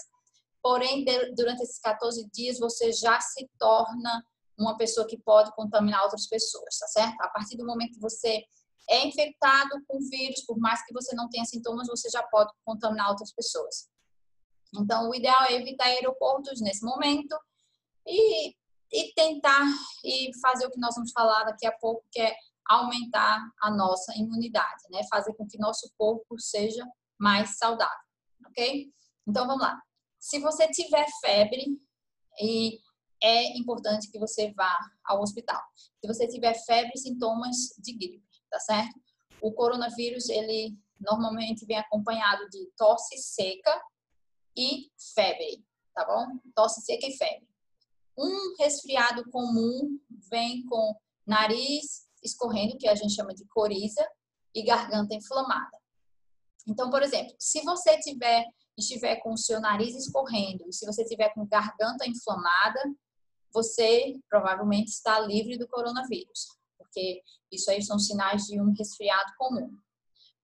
Porém, 0.61 1.05
durante 1.35 1.63
esses 1.63 1.79
14 1.79 2.29
dias, 2.31 2.59
você 2.59 2.91
já 2.91 3.19
se 3.19 3.49
torna 3.57 4.23
uma 4.59 4.77
pessoa 4.77 5.07
que 5.07 5.17
pode 5.17 5.51
contaminar 5.55 6.03
outras 6.03 6.27
pessoas, 6.27 6.77
tá 6.77 6.87
certo? 6.87 7.21
A 7.21 7.29
partir 7.29 7.57
do 7.57 7.65
momento 7.65 7.93
que 7.93 8.01
você 8.01 8.43
é 8.89 9.07
infectado 9.07 9.81
com 9.87 9.99
vírus, 9.99 10.41
por 10.45 10.59
mais 10.59 10.85
que 10.85 10.93
você 10.93 11.15
não 11.15 11.29
tenha 11.29 11.45
sintomas, 11.45 11.87
você 11.87 12.09
já 12.09 12.21
pode 12.23 12.51
contaminar 12.65 13.09
outras 13.09 13.33
pessoas. 13.33 13.89
Então, 14.75 15.09
o 15.09 15.15
ideal 15.15 15.43
é 15.45 15.53
evitar 15.53 15.85
aeroportos 15.85 16.61
nesse 16.61 16.83
momento 16.83 17.37
e, 18.05 18.55
e 18.91 19.13
tentar 19.13 19.65
e 20.03 20.31
fazer 20.39 20.65
o 20.65 20.71
que 20.71 20.79
nós 20.79 20.95
vamos 20.95 21.11
falar 21.11 21.43
daqui 21.45 21.65
a 21.65 21.71
pouco, 21.71 22.05
que 22.11 22.19
é 22.19 22.35
aumentar 22.65 23.41
a 23.61 23.71
nossa 23.71 24.13
imunidade, 24.15 24.83
né? 24.89 25.01
Fazer 25.09 25.33
com 25.35 25.47
que 25.47 25.57
nosso 25.57 25.91
corpo 25.97 26.39
seja 26.39 26.85
mais 27.19 27.57
saudável, 27.57 27.95
ok? 28.47 28.91
Então, 29.27 29.47
vamos 29.47 29.61
lá. 29.61 29.81
Se 30.19 30.39
você 30.39 30.67
tiver 30.69 31.05
febre 31.21 31.65
e 32.39 32.79
é 33.21 33.57
importante 33.57 34.09
que 34.09 34.17
você 34.17 34.51
vá 34.53 34.77
ao 35.05 35.21
hospital. 35.21 35.61
Se 35.75 36.07
você 36.07 36.27
tiver 36.27 36.53
febre 36.65 36.97
sintomas 36.97 37.55
de 37.77 37.93
gripe, 37.93 38.23
tá 38.49 38.59
certo? 38.59 38.99
O 39.39 39.51
coronavírus, 39.53 40.27
ele 40.29 40.75
normalmente 40.99 41.65
vem 41.65 41.77
acompanhado 41.77 42.47
de 42.49 42.71
tosse 42.75 43.17
seca 43.17 43.81
e 44.57 44.91
febre, 45.13 45.63
tá 45.93 46.05
bom? 46.05 46.39
Tosse 46.55 46.81
seca 46.81 47.07
e 47.07 47.15
febre. 47.15 47.50
Um 48.21 48.55
resfriado 48.59 49.29
comum 49.31 49.99
vem 50.29 50.63
com 50.65 50.95
nariz 51.25 52.07
escorrendo, 52.23 52.77
que 52.77 52.87
a 52.87 52.93
gente 52.93 53.15
chama 53.15 53.33
de 53.33 53.45
coriza, 53.47 54.07
e 54.53 54.63
garganta 54.63 55.15
inflamada. 55.15 55.77
Então, 56.67 56.89
por 56.89 57.01
exemplo, 57.01 57.33
se 57.39 57.61
você 57.63 57.97
tiver 57.99 58.45
estiver 58.77 59.17
com 59.17 59.33
o 59.33 59.37
seu 59.37 59.59
nariz 59.59 59.95
escorrendo 59.95 60.63
e 60.67 60.73
se 60.73 60.85
você 60.85 61.03
tiver 61.03 61.29
com 61.33 61.45
garganta 61.45 62.07
inflamada, 62.07 62.79
você 63.53 64.19
provavelmente 64.29 64.87
está 64.87 65.19
livre 65.19 65.57
do 65.57 65.67
coronavírus, 65.67 66.47
porque 66.77 67.21
isso 67.51 67.69
aí 67.69 67.81
são 67.83 67.99
sinais 67.99 68.43
de 68.45 68.59
um 68.59 68.73
resfriado 68.73 69.33
comum. 69.37 69.69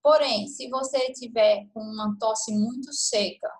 Porém, 0.03 0.47
se 0.47 0.69
você 0.69 1.11
tiver 1.13 1.67
com 1.73 1.81
uma 1.81 2.15
tosse 2.19 2.51
muito 2.53 2.93
seca, 2.93 3.51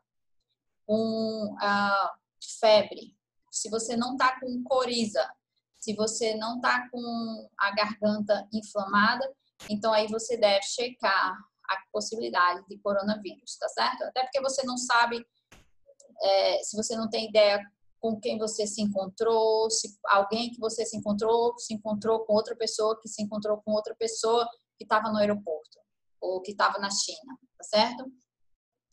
com 0.86 1.56
uh, 1.56 2.10
febre, 2.60 3.17
se 3.58 3.70
você 3.70 3.98
não 3.98 4.14
está 4.14 4.40
com 4.40 4.64
coriza, 4.64 5.28
se 5.80 5.96
você 5.96 6.36
não 6.36 6.58
está 6.58 6.88
com 6.90 7.50
a 7.58 7.72
garganta 7.72 8.48
inflamada, 8.54 9.28
então 9.70 9.92
aí 9.92 10.08
você 10.08 10.38
deve 10.38 10.62
checar 10.64 11.34
a 11.70 11.78
possibilidade 11.92 12.64
de 12.68 12.78
coronavírus, 12.80 13.58
tá 13.58 13.68
certo? 13.70 14.04
Até 14.04 14.24
porque 14.24 14.42
você 14.42 14.64
não 14.66 14.78
sabe, 14.78 15.26
é, 16.22 16.64
se 16.64 16.78
você 16.78 16.96
não 16.96 17.10
tem 17.10 17.28
ideia 17.30 17.60
com 18.00 18.20
quem 18.20 18.38
você 18.38 18.68
se 18.68 18.82
encontrou, 18.82 19.70
se 19.72 19.98
alguém 20.06 20.52
que 20.52 20.60
você 20.60 20.86
se 20.86 20.96
encontrou 20.96 21.58
se 21.58 21.74
encontrou 21.74 22.26
com 22.26 22.34
outra 22.34 22.56
pessoa 22.56 23.00
que 23.02 23.10
se 23.10 23.24
encontrou 23.24 23.62
com 23.64 23.72
outra 23.72 23.96
pessoa 23.96 24.48
que 24.78 24.84
estava 24.84 25.10
no 25.10 25.18
aeroporto 25.18 25.80
ou 26.22 26.42
que 26.42 26.52
estava 26.52 26.78
na 26.78 26.92
China, 26.92 27.38
tá 27.58 27.64
certo? 27.64 28.06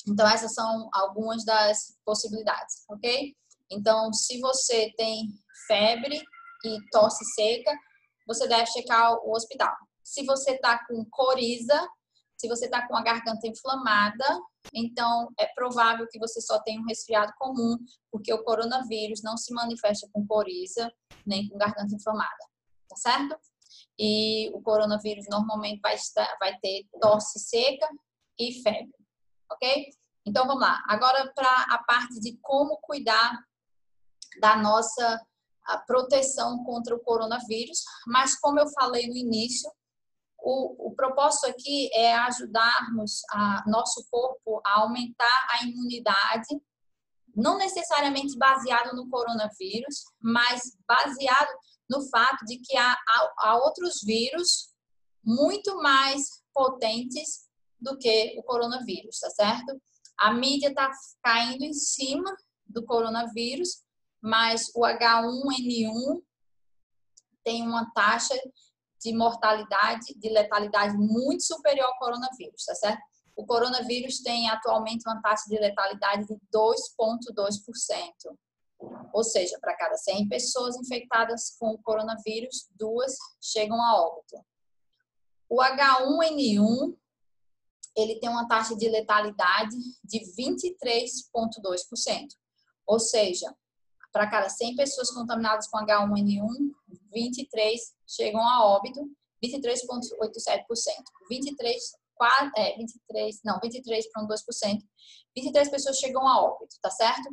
Então 0.08 0.26
essas 0.26 0.54
são 0.54 0.88
algumas 0.92 1.44
das 1.44 1.98
possibilidades, 2.04 2.84
ok? 2.88 3.34
Então 3.74 4.12
se 4.12 4.40
você 4.40 4.92
tem 4.96 5.28
febre 5.66 6.22
e 6.64 6.78
tosse 6.90 7.24
seca, 7.34 7.76
você 8.26 8.48
deve 8.48 8.66
checar 8.66 9.12
o 9.24 9.32
hospital. 9.32 9.74
Se 10.02 10.24
você 10.24 10.52
está 10.52 10.84
com 10.86 11.04
coriza, 11.10 11.88
se 12.36 12.48
você 12.48 12.66
está 12.66 12.86
com 12.86 12.96
a 12.96 13.02
garganta 13.02 13.46
inflamada, 13.46 14.24
então 14.72 15.28
é 15.38 15.46
provável 15.54 16.06
que 16.10 16.18
você 16.18 16.40
só 16.40 16.60
tenha 16.60 16.80
um 16.80 16.86
resfriado 16.86 17.32
comum, 17.38 17.76
porque 18.10 18.32
o 18.32 18.42
coronavírus 18.42 19.22
não 19.22 19.36
se 19.36 19.52
manifesta 19.52 20.08
com 20.12 20.26
coriza 20.26 20.92
nem 21.26 21.48
com 21.48 21.56
garganta 21.56 21.94
inflamada, 21.94 22.44
tá 22.88 22.96
certo? 22.96 23.36
E 23.98 24.50
o 24.54 24.60
coronavírus 24.60 25.26
normalmente 25.30 25.80
vai, 25.80 25.94
estar, 25.94 26.36
vai 26.38 26.58
ter 26.58 26.86
tosse 27.00 27.38
seca 27.38 27.88
e 28.38 28.62
febre, 28.62 28.92
ok? 29.50 29.88
Então 30.26 30.46
vamos 30.46 30.62
lá. 30.62 30.82
Agora 30.88 31.32
para 31.34 31.66
a 31.70 31.82
parte 31.84 32.18
de 32.20 32.38
como 32.42 32.78
cuidar 32.78 33.38
da 34.40 34.56
nossa 34.56 35.20
proteção 35.86 36.62
contra 36.64 36.94
o 36.94 37.00
coronavírus, 37.00 37.82
mas 38.06 38.38
como 38.38 38.60
eu 38.60 38.68
falei 38.68 39.06
no 39.08 39.16
início, 39.16 39.70
o, 40.38 40.88
o 40.88 40.94
propósito 40.94 41.46
aqui 41.46 41.88
é 41.94 42.14
ajudarmos 42.14 43.22
a 43.30 43.64
nosso 43.66 44.06
corpo 44.10 44.60
a 44.66 44.80
aumentar 44.80 45.46
a 45.50 45.64
imunidade, 45.64 46.60
não 47.34 47.56
necessariamente 47.56 48.36
baseado 48.36 48.94
no 48.94 49.08
coronavírus, 49.08 50.04
mas 50.20 50.76
baseado 50.86 51.48
no 51.88 52.06
fato 52.08 52.44
de 52.44 52.58
que 52.58 52.76
há, 52.76 52.92
há, 52.92 53.32
há 53.38 53.56
outros 53.56 54.02
vírus 54.04 54.74
muito 55.24 55.76
mais 55.78 56.42
potentes 56.52 57.48
do 57.80 57.96
que 57.98 58.38
o 58.38 58.42
coronavírus, 58.42 59.18
tá 59.18 59.30
certo? 59.30 59.80
A 60.18 60.32
mídia 60.32 60.68
está 60.68 60.90
caindo 61.22 61.64
em 61.64 61.72
cima 61.72 62.34
do 62.66 62.84
coronavírus, 62.84 63.82
mas 64.24 64.72
o 64.74 64.80
H1N1 64.80 66.22
tem 67.44 67.60
uma 67.60 67.92
taxa 67.92 68.34
de 68.98 69.12
mortalidade, 69.14 70.14
de 70.16 70.30
letalidade 70.30 70.96
muito 70.96 71.42
superior 71.42 71.84
ao 71.84 71.98
coronavírus, 71.98 72.64
tá 72.64 72.74
certo? 72.74 73.02
O 73.36 73.44
coronavírus 73.44 74.22
tem 74.22 74.48
atualmente 74.48 75.06
uma 75.06 75.20
taxa 75.20 75.44
de 75.46 75.58
letalidade 75.58 76.26
de 76.26 76.36
2,2%. 76.50 78.34
Ou 79.12 79.22
seja, 79.22 79.58
para 79.60 79.76
cada 79.76 79.94
100 79.94 80.26
pessoas 80.26 80.74
infectadas 80.76 81.54
com 81.58 81.72
o 81.72 81.82
coronavírus, 81.82 82.66
duas 82.70 83.18
chegam 83.42 83.78
a 83.82 84.06
óbito. 84.06 84.42
O 85.50 85.60
H1N1, 85.60 86.96
ele 87.94 88.18
tem 88.20 88.30
uma 88.30 88.48
taxa 88.48 88.74
de 88.74 88.88
letalidade 88.88 89.76
de 90.02 90.20
23,2%. 90.34 92.28
Ou 92.86 92.98
seja, 92.98 93.54
para 94.14 94.30
cada 94.30 94.48
100 94.48 94.76
pessoas 94.76 95.10
contaminadas 95.10 95.66
com 95.66 95.76
H1N1, 95.78 96.46
23 97.12 97.80
chegam 98.06 98.40
a 98.40 98.64
óbito, 98.64 99.00
23,87%. 99.44 100.64
23, 101.28 101.82
é, 102.56 102.76
23, 102.76 103.40
não, 103.44 103.58
23,2%. 103.58 104.78
23 105.36 105.68
pessoas 105.68 105.98
chegam 105.98 106.26
a 106.28 106.42
óbito, 106.42 106.76
tá 106.80 106.90
certo? 106.90 107.28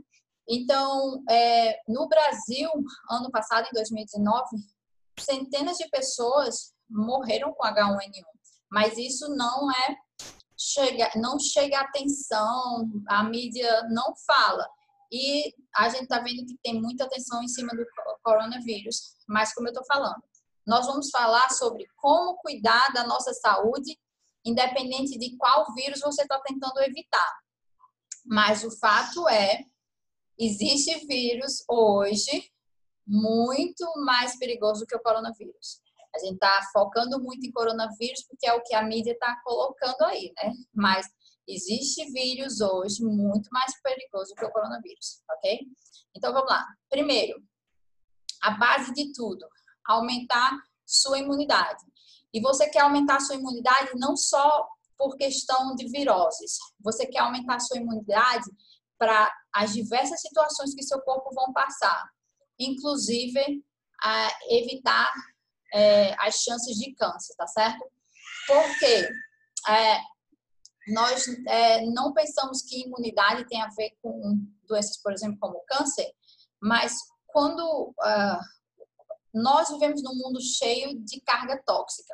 Então, 0.49 1.23
é, 1.29 1.79
no 1.87 2.07
Brasil, 2.07 2.67
ano 3.11 3.29
passado, 3.29 3.67
em 3.67 3.75
2019, 3.75 4.43
centenas 5.19 5.77
de 5.77 5.87
pessoas 5.89 6.73
morreram 6.89 7.53
com 7.53 7.63
H1N1, 7.63 8.25
mas 8.71 8.97
isso 8.97 9.29
não 9.35 9.71
é 9.71 9.95
chega, 10.57 11.11
não 11.15 11.39
chega 11.39 11.79
atenção, 11.79 12.89
a 13.07 13.23
mídia 13.23 13.87
não 13.89 14.15
fala. 14.25 14.67
E 15.11 15.53
a 15.75 15.89
gente 15.89 16.03
está 16.03 16.19
vendo 16.19 16.45
que 16.45 16.57
tem 16.63 16.79
muita 16.81 17.03
atenção 17.03 17.43
em 17.43 17.47
cima 17.47 17.73
do 17.75 17.85
coronavírus, 18.23 19.15
mas 19.27 19.53
como 19.53 19.67
eu 19.67 19.71
estou 19.71 19.85
falando, 19.85 20.23
nós 20.65 20.85
vamos 20.85 21.09
falar 21.09 21.49
sobre 21.49 21.85
como 21.97 22.37
cuidar 22.37 22.93
da 22.93 23.05
nossa 23.05 23.33
saúde, 23.33 23.97
independente 24.45 25.17
de 25.17 25.35
qual 25.37 25.73
vírus 25.73 25.99
você 25.99 26.21
está 26.21 26.39
tentando 26.39 26.79
evitar. 26.81 27.39
Mas 28.25 28.63
o 28.63 28.71
fato 28.79 29.27
é, 29.27 29.65
existe 30.39 31.05
vírus 31.05 31.63
hoje 31.67 32.49
muito 33.05 33.85
mais 34.05 34.37
perigoso 34.37 34.85
que 34.85 34.95
o 34.95 35.01
coronavírus. 35.01 35.81
A 36.15 36.19
gente 36.19 36.35
está 36.35 36.61
focando 36.71 37.21
muito 37.21 37.45
em 37.45 37.51
coronavírus 37.51 38.23
porque 38.27 38.47
é 38.47 38.53
o 38.53 38.63
que 38.63 38.75
a 38.75 38.83
mídia 38.83 39.11
está 39.11 39.41
colocando 39.43 40.03
aí, 40.03 40.31
né? 40.37 40.53
Mas 40.73 41.07
existe 41.47 42.11
vírus 42.11 42.61
hoje 42.61 43.03
muito 43.03 43.49
mais 43.51 43.73
perigoso 43.81 44.33
que 44.35 44.45
o 44.45 44.51
coronavírus, 44.51 45.21
ok? 45.29 45.59
Então 46.15 46.33
vamos 46.33 46.49
lá. 46.49 46.65
Primeiro, 46.89 47.41
a 48.41 48.51
base 48.51 48.93
de 48.93 49.11
tudo, 49.13 49.45
aumentar 49.85 50.51
sua 50.85 51.19
imunidade. 51.19 51.83
E 52.33 52.41
você 52.41 52.69
quer 52.69 52.81
aumentar 52.81 53.19
sua 53.19 53.35
imunidade 53.35 53.91
não 53.95 54.15
só 54.15 54.67
por 54.97 55.15
questão 55.17 55.75
de 55.75 55.87
viroses, 55.89 56.57
você 56.79 57.05
quer 57.07 57.19
aumentar 57.19 57.59
sua 57.59 57.77
imunidade 57.77 58.45
para 58.97 59.31
as 59.53 59.73
diversas 59.73 60.21
situações 60.21 60.75
que 60.75 60.83
seu 60.83 61.01
corpo 61.01 61.33
vão 61.33 61.51
passar, 61.51 62.07
inclusive 62.59 63.63
evitar 64.49 65.11
é, 65.73 66.13
as 66.19 66.35
chances 66.35 66.77
de 66.77 66.93
câncer, 66.93 67.35
tá 67.35 67.47
certo? 67.47 67.83
Porque 68.47 69.09
é, 69.69 69.99
nós 70.87 71.27
é, 71.47 71.85
não 71.87 72.13
pensamos 72.13 72.61
que 72.61 72.83
imunidade 72.83 73.47
tem 73.47 73.61
a 73.61 73.69
ver 73.69 73.91
com 74.01 74.39
doenças, 74.67 74.97
por 74.97 75.13
exemplo, 75.13 75.37
como 75.39 75.63
câncer, 75.67 76.11
mas 76.61 76.97
quando 77.27 77.89
uh, 77.89 78.39
nós 79.33 79.69
vivemos 79.69 80.03
num 80.03 80.15
mundo 80.15 80.41
cheio 80.41 80.99
de 81.03 81.21
carga 81.21 81.61
tóxica, 81.65 82.13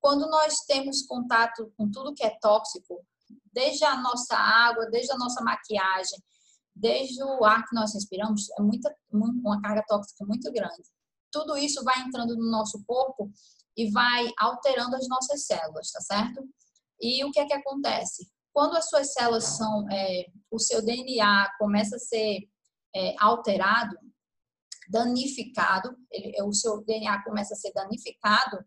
quando 0.00 0.28
nós 0.28 0.60
temos 0.66 1.02
contato 1.02 1.72
com 1.76 1.90
tudo 1.90 2.14
que 2.14 2.24
é 2.24 2.36
tóxico, 2.40 3.04
desde 3.52 3.84
a 3.84 3.96
nossa 3.96 4.36
água, 4.36 4.86
desde 4.86 5.12
a 5.12 5.16
nossa 5.16 5.42
maquiagem, 5.42 6.18
desde 6.74 7.22
o 7.22 7.44
ar 7.44 7.66
que 7.66 7.74
nós 7.74 7.94
respiramos, 7.94 8.48
é 8.58 8.62
muita, 8.62 8.94
uma 9.12 9.60
carga 9.60 9.84
tóxica 9.86 10.24
muito 10.24 10.50
grande. 10.52 10.82
Tudo 11.30 11.56
isso 11.56 11.84
vai 11.84 12.00
entrando 12.00 12.36
no 12.36 12.50
nosso 12.50 12.82
corpo 12.84 13.30
e 13.76 13.90
vai 13.90 14.28
alterando 14.38 14.96
as 14.96 15.08
nossas 15.08 15.46
células, 15.46 15.90
tá 15.90 16.00
certo? 16.00 16.42
E 17.02 17.24
o 17.24 17.32
que 17.32 17.40
é 17.40 17.46
que 17.46 17.52
acontece? 17.52 18.30
Quando 18.52 18.76
as 18.76 18.88
suas 18.88 19.12
células 19.12 19.44
são, 19.44 19.90
é, 19.90 20.26
o 20.50 20.58
seu 20.58 20.84
DNA 20.84 21.52
começa 21.58 21.96
a 21.96 21.98
ser 21.98 22.48
é, 22.94 23.14
alterado, 23.18 23.96
danificado, 24.88 25.96
ele, 26.10 26.40
o 26.42 26.52
seu 26.52 26.84
DNA 26.84 27.24
começa 27.24 27.54
a 27.54 27.56
ser 27.56 27.72
danificado, 27.72 28.64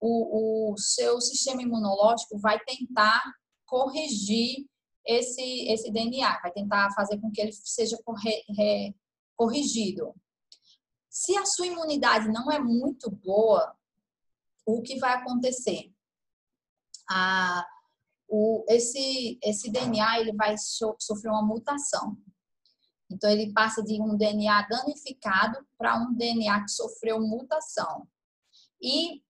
o, 0.00 0.72
o 0.72 0.78
seu 0.78 1.20
sistema 1.20 1.62
imunológico 1.62 2.38
vai 2.38 2.58
tentar 2.60 3.22
corrigir 3.64 4.66
esse, 5.06 5.68
esse 5.68 5.90
DNA, 5.92 6.40
vai 6.40 6.50
tentar 6.52 6.90
fazer 6.94 7.20
com 7.20 7.30
que 7.30 7.40
ele 7.40 7.52
seja 7.52 7.96
corre, 8.04 8.42
re, 8.56 8.96
corrigido. 9.36 10.14
Se 11.08 11.36
a 11.36 11.46
sua 11.46 11.66
imunidade 11.66 12.28
não 12.28 12.50
é 12.50 12.58
muito 12.58 13.10
boa, 13.10 13.74
o 14.64 14.82
que 14.82 14.98
vai 14.98 15.14
acontecer? 15.14 15.92
Ah, 17.08 17.64
o, 18.28 18.64
esse, 18.68 19.38
esse 19.42 19.70
DNA 19.70 20.20
ele 20.20 20.32
vai 20.32 20.56
so, 20.58 20.96
sofrer 20.98 21.30
uma 21.30 21.42
mutação. 21.42 22.16
Então, 23.10 23.30
ele 23.30 23.52
passa 23.52 23.82
de 23.82 24.00
um 24.02 24.16
DNA 24.16 24.66
danificado 24.68 25.64
para 25.78 25.96
um 25.96 26.12
DNA 26.14 26.64
que 26.64 26.70
sofreu 26.70 27.20
mutação. 27.20 28.06
E 28.82 29.22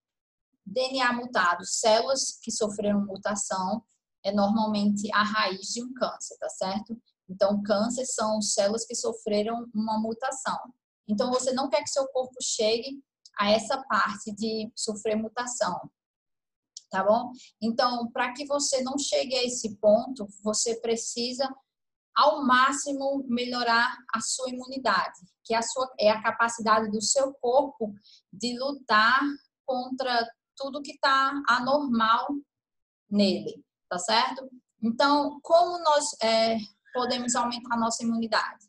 DNA 0.64 1.12
mutado, 1.12 1.64
células 1.64 2.38
que 2.42 2.50
sofreram 2.50 3.04
mutação, 3.04 3.84
é 4.24 4.32
normalmente 4.32 5.08
a 5.14 5.22
raiz 5.22 5.68
de 5.68 5.84
um 5.84 5.92
câncer, 5.92 6.36
tá 6.38 6.48
certo? 6.48 7.00
Então, 7.28 7.62
câncer 7.62 8.06
são 8.06 8.40
células 8.40 8.84
que 8.86 8.94
sofreram 8.94 9.68
uma 9.74 10.00
mutação. 10.00 10.58
Então, 11.06 11.30
você 11.30 11.52
não 11.52 11.68
quer 11.68 11.82
que 11.82 11.90
seu 11.90 12.06
corpo 12.08 12.36
chegue 12.42 13.00
a 13.38 13.50
essa 13.50 13.82
parte 13.84 14.32
de 14.34 14.72
sofrer 14.74 15.16
mutação, 15.16 15.90
tá 16.90 17.02
bom? 17.02 17.30
Então, 17.60 18.10
para 18.10 18.32
que 18.32 18.46
você 18.46 18.82
não 18.82 18.98
chegue 18.98 19.34
a 19.36 19.44
esse 19.44 19.76
ponto, 19.76 20.26
você 20.42 20.80
precisa 20.80 21.48
ao 22.14 22.44
máximo 22.44 23.24
melhorar 23.28 23.96
a 24.14 24.20
sua 24.20 24.48
imunidade, 24.48 25.20
que 25.44 25.54
é 25.54 25.58
a, 25.58 25.62
sua, 25.62 25.92
é 25.98 26.10
a 26.10 26.22
capacidade 26.22 26.90
do 26.90 27.02
seu 27.02 27.34
corpo 27.34 27.94
de 28.32 28.58
lutar 28.58 29.20
contra 29.66 30.26
tudo 30.56 30.80
que 30.80 30.92
está 30.92 31.32
anormal 31.48 32.28
nele, 33.10 33.62
tá 33.88 33.98
certo? 33.98 34.48
Então, 34.82 35.38
como 35.42 35.78
nós 35.78 36.04
é, 36.22 36.56
podemos 36.94 37.34
aumentar 37.34 37.74
a 37.74 37.78
nossa 37.80 38.02
imunidade? 38.02 38.64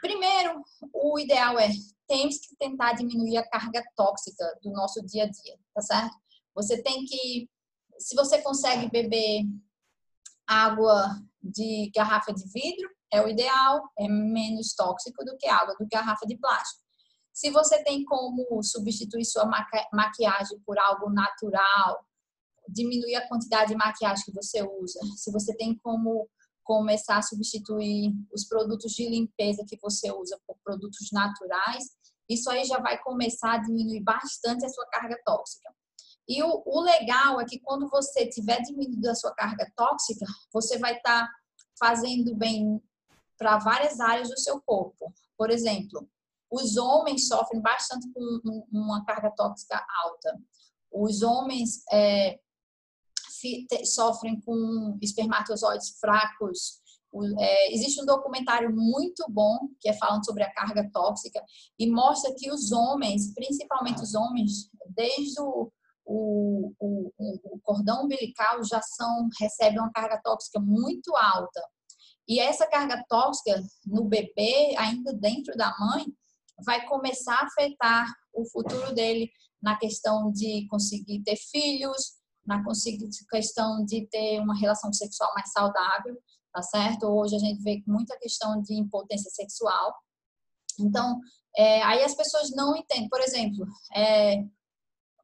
Primeiro, 0.00 0.60
o 0.92 1.18
ideal 1.20 1.58
é 1.60 1.68
temos 2.08 2.38
que 2.38 2.56
tentar 2.56 2.92
diminuir 2.94 3.38
a 3.38 3.48
carga 3.48 3.82
tóxica 3.96 4.44
do 4.62 4.70
nosso 4.70 5.00
dia 5.06 5.24
a 5.24 5.30
dia, 5.30 5.58
tá 5.72 5.80
certo? 5.80 6.21
Você 6.54 6.82
tem 6.82 7.04
que, 7.04 7.48
se 7.98 8.14
você 8.14 8.40
consegue 8.42 8.90
beber 8.90 9.42
água 10.46 11.16
de 11.42 11.90
garrafa 11.94 12.32
de 12.32 12.44
vidro, 12.52 12.88
é 13.12 13.20
o 13.22 13.28
ideal, 13.28 13.82
é 13.98 14.08
menos 14.08 14.74
tóxico 14.74 15.24
do 15.24 15.36
que 15.36 15.48
água 15.48 15.74
de 15.78 15.86
garrafa 15.86 16.26
de 16.26 16.36
plástico. 16.38 16.82
Se 17.32 17.50
você 17.50 17.82
tem 17.82 18.04
como 18.04 18.62
substituir 18.62 19.24
sua 19.24 19.48
maquiagem 19.92 20.60
por 20.66 20.78
algo 20.78 21.10
natural, 21.10 22.04
diminuir 22.68 23.16
a 23.16 23.28
quantidade 23.28 23.70
de 23.70 23.76
maquiagem 23.76 24.24
que 24.24 24.32
você 24.32 24.62
usa. 24.62 25.00
Se 25.16 25.30
você 25.32 25.56
tem 25.56 25.76
como 25.78 26.28
começar 26.62 27.16
a 27.16 27.22
substituir 27.22 28.12
os 28.32 28.46
produtos 28.46 28.92
de 28.92 29.08
limpeza 29.08 29.64
que 29.66 29.78
você 29.80 30.12
usa 30.12 30.38
por 30.46 30.56
produtos 30.62 31.10
naturais, 31.12 31.84
isso 32.28 32.50
aí 32.50 32.64
já 32.64 32.78
vai 32.78 33.00
começar 33.02 33.54
a 33.54 33.58
diminuir 33.58 34.02
bastante 34.02 34.64
a 34.64 34.68
sua 34.68 34.86
carga 34.86 35.18
tóxica. 35.24 35.74
E 36.28 36.42
o, 36.42 36.62
o 36.64 36.80
legal 36.80 37.40
é 37.40 37.44
que 37.44 37.58
quando 37.58 37.88
você 37.88 38.26
tiver 38.26 38.60
diminuído 38.62 39.10
a 39.10 39.14
sua 39.14 39.34
carga 39.34 39.70
tóxica, 39.76 40.24
você 40.52 40.78
vai 40.78 40.96
estar 40.96 41.26
tá 41.26 41.32
fazendo 41.78 42.34
bem 42.34 42.80
para 43.36 43.58
várias 43.58 43.98
áreas 43.98 44.28
do 44.28 44.38
seu 44.38 44.60
corpo. 44.60 45.12
Por 45.36 45.50
exemplo, 45.50 46.08
os 46.50 46.76
homens 46.76 47.26
sofrem 47.26 47.60
bastante 47.60 48.08
com 48.12 48.66
uma 48.70 49.04
carga 49.04 49.30
tóxica 49.30 49.84
alta. 50.04 50.38
Os 50.92 51.22
homens 51.22 51.82
é, 51.90 52.38
sofrem 53.84 54.40
com 54.40 54.98
espermatozoides 55.00 55.98
fracos. 55.98 56.80
É, 57.38 57.74
existe 57.74 58.00
um 58.00 58.06
documentário 58.06 58.74
muito 58.74 59.24
bom 59.28 59.68
que 59.80 59.88
é 59.88 59.92
falando 59.94 60.24
sobre 60.24 60.44
a 60.44 60.52
carga 60.52 60.88
tóxica 60.92 61.42
e 61.78 61.90
mostra 61.90 62.34
que 62.34 62.50
os 62.50 62.72
homens, 62.72 63.34
principalmente 63.34 64.02
os 64.02 64.14
homens, 64.14 64.70
desde 64.94 65.40
o 65.40 65.70
o, 66.04 66.72
o, 66.78 67.12
o 67.18 67.60
cordão 67.62 68.04
umbilical 68.04 68.62
já 68.64 68.80
são, 68.82 69.28
recebe 69.40 69.78
uma 69.78 69.92
carga 69.92 70.20
tóxica 70.22 70.60
muito 70.60 71.14
alta. 71.16 71.62
E 72.28 72.38
essa 72.38 72.66
carga 72.66 73.04
tóxica 73.08 73.62
no 73.84 74.04
bebê, 74.04 74.74
ainda 74.76 75.12
dentro 75.12 75.56
da 75.56 75.74
mãe, 75.78 76.06
vai 76.64 76.86
começar 76.86 77.34
a 77.34 77.46
afetar 77.46 78.06
o 78.32 78.44
futuro 78.46 78.94
dele 78.94 79.30
na 79.62 79.76
questão 79.76 80.32
de 80.32 80.66
conseguir 80.68 81.22
ter 81.22 81.36
filhos, 81.36 82.14
na 82.46 82.62
questão 83.30 83.84
de 83.84 84.06
ter 84.08 84.40
uma 84.40 84.56
relação 84.56 84.92
sexual 84.92 85.32
mais 85.34 85.50
saudável, 85.52 86.16
tá 86.52 86.62
certo? 86.62 87.06
Hoje 87.06 87.36
a 87.36 87.38
gente 87.38 87.62
vê 87.62 87.82
muita 87.86 88.18
questão 88.18 88.60
de 88.60 88.74
impotência 88.74 89.30
sexual. 89.30 89.94
Então, 90.80 91.20
é, 91.56 91.82
aí 91.82 92.02
as 92.02 92.14
pessoas 92.14 92.50
não 92.54 92.76
entendem. 92.76 93.08
Por 93.08 93.20
exemplo, 93.20 93.66
é, 93.94 94.42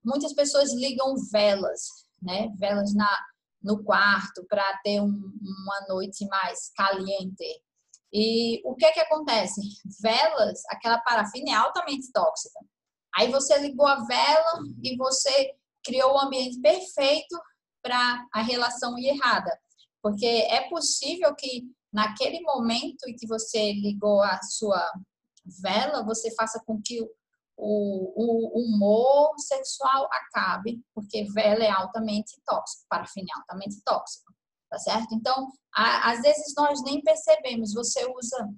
muitas 0.09 0.33
pessoas 0.33 0.73
ligam 0.73 1.15
velas, 1.31 1.83
né? 2.23 2.49
Velas 2.59 2.95
na, 2.95 3.15
no 3.63 3.85
quarto 3.85 4.45
para 4.49 4.81
ter 4.83 5.01
um, 5.01 5.07
uma 5.07 5.87
noite 5.87 6.27
mais 6.27 6.71
caliente. 6.75 7.63
E 8.11 8.63
o 8.65 8.75
que 8.75 8.87
é 8.87 8.93
que 8.93 9.01
acontece? 9.01 9.61
Velas, 10.01 10.63
aquela 10.71 10.99
parafina 11.01 11.51
é 11.51 11.55
altamente 11.55 12.11
tóxica. 12.11 12.59
Aí 13.15 13.31
você 13.31 13.59
ligou 13.59 13.87
a 13.87 14.03
vela 14.07 14.63
e 14.83 14.97
você 14.97 15.55
criou 15.85 16.15
o 16.15 16.21
ambiente 16.21 16.59
perfeito 16.61 17.39
para 17.83 18.27
a 18.33 18.43
relação 18.43 18.99
ir 18.99 19.09
errada. 19.09 19.51
Porque 20.03 20.27
é 20.27 20.69
possível 20.71 21.35
que 21.35 21.65
naquele 21.93 22.41
momento 22.41 23.07
em 23.07 23.15
que 23.15 23.27
você 23.27 23.73
ligou 23.73 24.23
a 24.23 24.41
sua 24.43 24.91
vela, 25.61 26.05
você 26.05 26.35
faça 26.35 26.63
com 26.67 26.81
que 26.83 26.99
o, 27.59 28.57
o 28.57 28.63
humor 28.63 29.33
sexual 29.39 30.09
acabe, 30.13 30.81
porque 30.95 31.25
vela 31.33 31.65
é 31.65 31.71
altamente 31.71 32.41
tóxico, 32.47 32.87
parafina 32.89 33.27
é 33.35 33.39
altamente 33.39 33.83
tóxico, 33.85 34.33
tá 34.71 34.79
certo? 34.79 35.13
Então, 35.13 35.49
a, 35.75 36.13
às 36.13 36.23
vezes 36.23 36.55
nós 36.57 36.83
nem 36.85 37.03
percebemos, 37.03 37.75
você 37.75 38.07
usa 38.17 38.49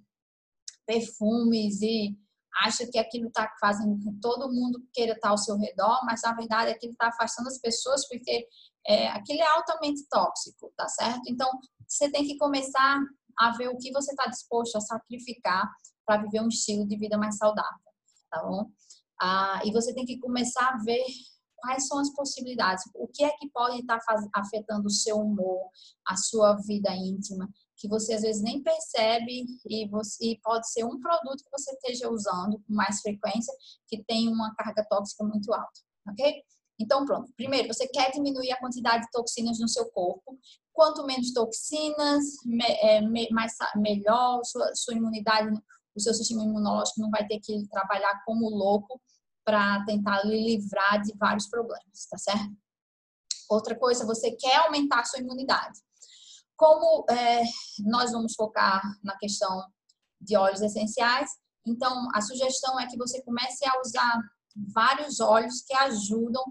perfumes 0.87 1.81
e 1.81 2.15
acha 2.63 2.87
que 2.87 2.99
aquilo 2.99 3.29
está 3.29 3.51
fazendo 3.61 3.97
com 4.03 4.13
que 4.13 4.21
todo 4.21 4.53
mundo 4.53 4.83
queira 4.93 5.15
estar 5.15 5.31
ao 5.31 5.39
seu 5.39 5.57
redor, 5.57 6.01
mas 6.05 6.21
na 6.23 6.35
verdade 6.35 6.71
aquilo 6.71 6.93
está 6.93 7.09
afastando 7.09 7.49
as 7.49 7.59
pessoas 7.59 8.07
porque 8.07 8.47
é, 8.87 9.09
aquilo 9.09 9.41
é 9.41 9.47
altamente 9.47 10.07
tóxico, 10.11 10.73
tá 10.77 10.89
certo? 10.89 11.23
Então, 11.29 11.49
você 11.89 12.11
tem 12.11 12.25
que 12.25 12.37
começar 12.37 12.99
a 13.39 13.51
ver 13.57 13.69
o 13.69 13.79
que 13.79 13.93
você 13.93 14.11
está 14.11 14.27
disposto 14.27 14.77
a 14.77 14.81
sacrificar 14.81 15.71
para 16.05 16.23
viver 16.23 16.41
um 16.41 16.49
estilo 16.49 16.87
de 16.87 16.97
vida 16.97 17.17
mais 17.17 17.37
saudável, 17.37 17.79
tá 18.31 18.43
bom? 18.43 18.71
Ah, 19.21 19.61
e 19.65 19.73
você 19.73 19.95
tem 19.95 20.05
que 20.05 20.19
começar 20.19 20.69
a 20.69 20.79
ver 20.83 21.05
quais 21.57 21.87
são 21.87 21.99
as 21.99 22.13
possibilidades, 22.15 22.85
o 22.95 23.07
que 23.07 23.23
é 23.23 23.31
que 23.37 23.51
pode 23.51 23.81
estar 23.81 23.99
tá 23.99 24.17
afetando 24.35 24.87
o 24.87 24.91
seu 24.91 25.17
humor, 25.19 25.69
a 26.07 26.17
sua 26.17 26.57
vida 26.67 26.91
íntima, 26.95 27.49
que 27.77 27.89
você 27.89 28.15
às 28.15 28.23
vezes 28.23 28.43
nem 28.43 28.63
percebe 28.63 29.45
e, 29.67 29.89
você, 29.89 30.33
e 30.33 30.41
pode 30.41 30.71
ser 30.71 30.85
um 30.85 30.99
produto 30.99 31.45
que 31.45 31.51
você 31.51 31.73
esteja 31.73 32.11
usando 32.11 32.59
com 32.67 32.75
mais 32.75 33.01
frequência 33.01 33.53
que 33.87 34.03
tem 34.05 34.29
uma 34.29 34.55
carga 34.55 34.85
tóxica 34.89 35.25
muito 35.25 35.53
alta, 35.53 35.81
ok? 36.09 36.43
Então, 36.79 37.05
pronto. 37.05 37.31
Primeiro, 37.37 37.69
você 37.69 37.87
quer 37.89 38.11
diminuir 38.11 38.51
a 38.53 38.59
quantidade 38.59 39.05
de 39.05 39.11
toxinas 39.11 39.59
no 39.61 39.69
seu 39.69 39.85
corpo. 39.91 40.39
Quanto 40.73 41.05
menos 41.05 41.31
toxinas, 41.35 42.25
me, 42.47 42.65
é, 42.65 43.03
me, 43.03 43.29
mais, 43.31 43.53
melhor, 43.77 44.41
sua, 44.45 44.75
sua 44.75 44.95
imunidade, 44.95 45.53
o 45.95 46.01
seu 46.01 46.15
sistema 46.15 46.43
imunológico 46.43 47.01
não 47.01 47.11
vai 47.11 47.27
ter 47.27 47.41
que 47.41 47.67
trabalhar 47.69 48.23
como 48.25 48.49
louco 48.49 49.01
para 49.45 49.85
tentar 49.85 50.25
lhe 50.25 50.57
livrar 50.57 51.01
de 51.03 51.17
vários 51.17 51.49
problemas, 51.49 52.07
tá 52.09 52.19
certo? 52.19 52.57
Outra 53.49 53.77
coisa, 53.77 54.07
você 54.07 54.31
quer 54.33 54.57
aumentar 54.57 55.01
a 55.01 55.05
sua 55.05 55.19
imunidade. 55.19 55.81
Como 56.57 57.05
é, 57.11 57.43
nós 57.81 58.13
vamos 58.13 58.35
focar 58.35 58.81
na 59.03 59.17
questão 59.17 59.65
de 60.21 60.37
óleos 60.37 60.61
essenciais, 60.61 61.31
então 61.67 62.09
a 62.15 62.21
sugestão 62.21 62.79
é 62.79 62.87
que 62.87 62.97
você 62.97 63.23
comece 63.23 63.67
a 63.67 63.81
usar 63.81 64.21
vários 64.73 65.21
óleos 65.21 65.63
que 65.63 65.75
ajudam 65.75 66.45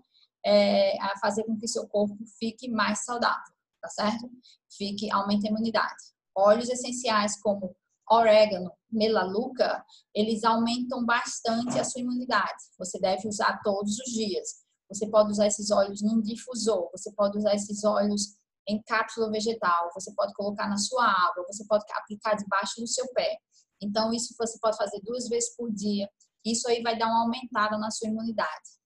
é, 0.46 1.00
a 1.02 1.18
fazer 1.20 1.44
com 1.44 1.58
que 1.58 1.68
seu 1.68 1.88
corpo 1.88 2.18
fique 2.38 2.70
mais 2.70 3.06
saudável, 3.06 3.54
tá 3.82 3.90
certo? 3.90 4.30
Fique, 4.70 5.12
aumente 5.12 5.48
a 5.48 5.52
imunidade. 5.52 5.96
Óleos 6.36 6.70
essenciais 6.70 7.40
como 7.42 7.76
orégano, 8.10 8.72
melaluca, 8.92 9.84
eles 10.16 10.44
aumentam 10.44 11.06
bastante 11.06 11.80
a 11.80 11.84
sua 11.84 12.02
imunidade. 12.02 12.64
Você 12.78 13.00
deve 13.00 13.28
usar 13.28 13.62
todos 13.64 14.00
os 14.00 14.12
dias. 14.12 14.48
Você 14.90 15.08
pode 15.08 15.32
usar 15.32 15.46
esses 15.46 15.70
óleos 15.70 16.02
num 16.02 16.20
difusor, 16.20 16.90
você 16.92 17.12
pode 17.14 17.38
usar 17.38 17.54
esses 17.54 17.84
óleos 17.84 18.36
em 18.68 18.82
cápsula 18.84 19.30
vegetal, 19.32 19.90
você 19.94 20.12
pode 20.14 20.34
colocar 20.34 20.68
na 20.68 20.78
sua 20.78 21.06
água, 21.06 21.46
você 21.48 21.64
pode 21.66 21.86
aplicar 21.94 22.36
debaixo 22.36 22.80
do 22.80 22.88
seu 22.88 23.08
pé. 23.14 23.38
Então, 23.82 24.12
isso 24.12 24.36
você 24.38 24.58
pode 24.60 24.78
fazer 24.78 25.00
duas 25.04 25.28
vezes 25.30 25.56
por 25.56 25.72
dia. 25.72 26.10
Isso 26.44 26.68
aí 26.68 26.82
vai 26.82 26.98
dar 26.98 27.08
uma 27.08 27.22
aumentada 27.22 27.78
na 27.78 27.92
sua 27.92 28.10
imunidade. 28.10 28.80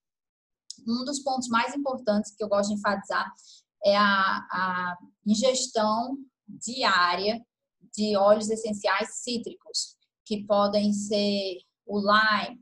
Um 0.88 1.06
dos 1.06 1.20
pontos 1.20 1.48
mais 1.48 1.74
importantes 1.74 2.36
que 2.36 2.44
eu 2.44 2.50
gosto 2.50 2.70
de 2.70 2.76
enfatizar 2.76 3.32
é 3.86 3.96
a, 3.96 4.38
a 4.52 4.98
ingestão 5.26 6.18
diária 6.48 7.42
de 7.96 8.16
óleos 8.18 8.50
essenciais 8.50 9.16
cítricos, 9.16 9.98
que 10.26 10.46
podem 10.46 10.94
ser 10.94 11.58
o 11.86 12.00
lime, 12.00 12.60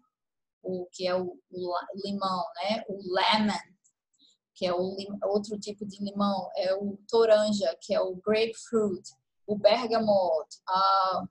o 0.63 0.87
que 0.91 1.07
é 1.07 1.15
o, 1.15 1.37
o 1.51 1.75
limão, 2.03 2.43
né? 2.55 2.83
O 2.87 2.97
lemon, 3.13 3.59
que 4.55 4.65
é 4.65 4.73
o 4.73 4.95
outro 5.23 5.59
tipo 5.59 5.85
de 5.85 6.03
limão, 6.03 6.49
é 6.55 6.73
o 6.75 6.97
toranja, 7.07 7.75
que 7.81 7.93
é 7.93 8.01
o 8.01 8.15
grapefruit, 8.15 9.09
o 9.47 9.57
bergamot, 9.57 10.47
uh, 10.69 11.27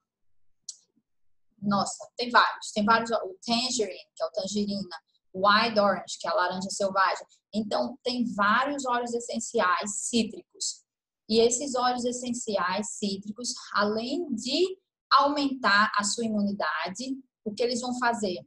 nossa, 1.62 2.10
tem 2.16 2.30
vários, 2.30 2.72
tem 2.72 2.84
vários, 2.84 3.10
o 3.10 3.36
tangerine, 3.44 4.08
que 4.16 4.22
é 4.22 4.26
o 4.26 4.30
tangerina, 4.30 4.96
o 5.32 5.46
wild 5.46 5.78
orange, 5.78 6.18
que 6.18 6.26
é 6.26 6.30
a 6.30 6.34
laranja 6.34 6.70
selvagem. 6.70 7.26
Então, 7.52 7.98
tem 8.02 8.24
vários 8.34 8.84
óleos 8.86 9.12
essenciais 9.12 9.96
cítricos 9.96 10.84
e 11.30 11.38
esses 11.38 11.76
óleos 11.76 12.04
essenciais 12.04 12.98
cítricos, 12.98 13.54
além 13.72 14.34
de 14.34 14.76
aumentar 15.08 15.92
a 15.96 16.02
sua 16.02 16.24
imunidade, 16.24 17.16
o 17.44 17.54
que 17.54 17.62
eles 17.62 17.80
vão 17.80 17.96
fazer? 18.00 18.44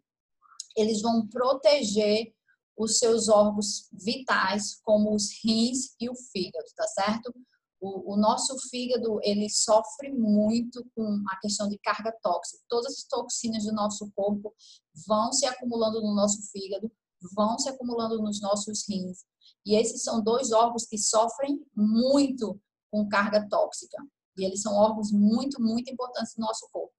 Eles 0.75 1.01
vão 1.01 1.25
proteger 1.29 2.33
os 2.77 2.97
seus 2.99 3.29
órgãos 3.29 3.87
vitais, 3.93 4.81
como 4.83 5.15
os 5.15 5.29
rins 5.41 5.95
e 5.97 6.09
o 6.09 6.15
fígado, 6.15 6.65
tá 6.75 6.85
certo? 6.87 7.33
O, 7.79 8.15
o, 8.15 8.17
nosso 8.17 8.53
fígado, 8.69 9.17
ele 9.23 9.49
sofre 9.49 10.11
muito 10.11 10.85
com 10.93 11.23
a 11.29 11.39
questão 11.39 11.69
de 11.69 11.77
carga 11.79 12.13
tóxica. 12.21 12.61
Todas 12.67 12.93
as 12.93 13.03
toxinas 13.05 13.63
do 13.63 13.71
nosso 13.71 14.11
corpo 14.13 14.53
vão 15.07 15.31
se 15.31 15.45
acumulando 15.45 16.01
no 16.01 16.13
nosso 16.13 16.41
fígado, 16.51 16.91
vão 17.33 17.57
se 17.57 17.69
acumulando 17.69 18.21
nos 18.21 18.41
nossos 18.41 18.83
rins. 18.89 19.19
E 19.65 19.75
esses 19.75 20.03
são 20.03 20.21
dois 20.21 20.51
órgãos 20.51 20.85
que 20.85 20.97
sofrem 20.97 21.65
muito 21.73 22.59
com 22.93 23.09
carga 23.09 23.47
tóxica. 23.49 23.97
E 24.37 24.45
eles 24.45 24.61
são 24.61 24.75
órgãos 24.75 25.11
muito, 25.11 25.59
muito 25.59 25.91
importantes 25.91 26.35
no 26.37 26.45
nosso 26.45 26.69
corpo. 26.71 26.93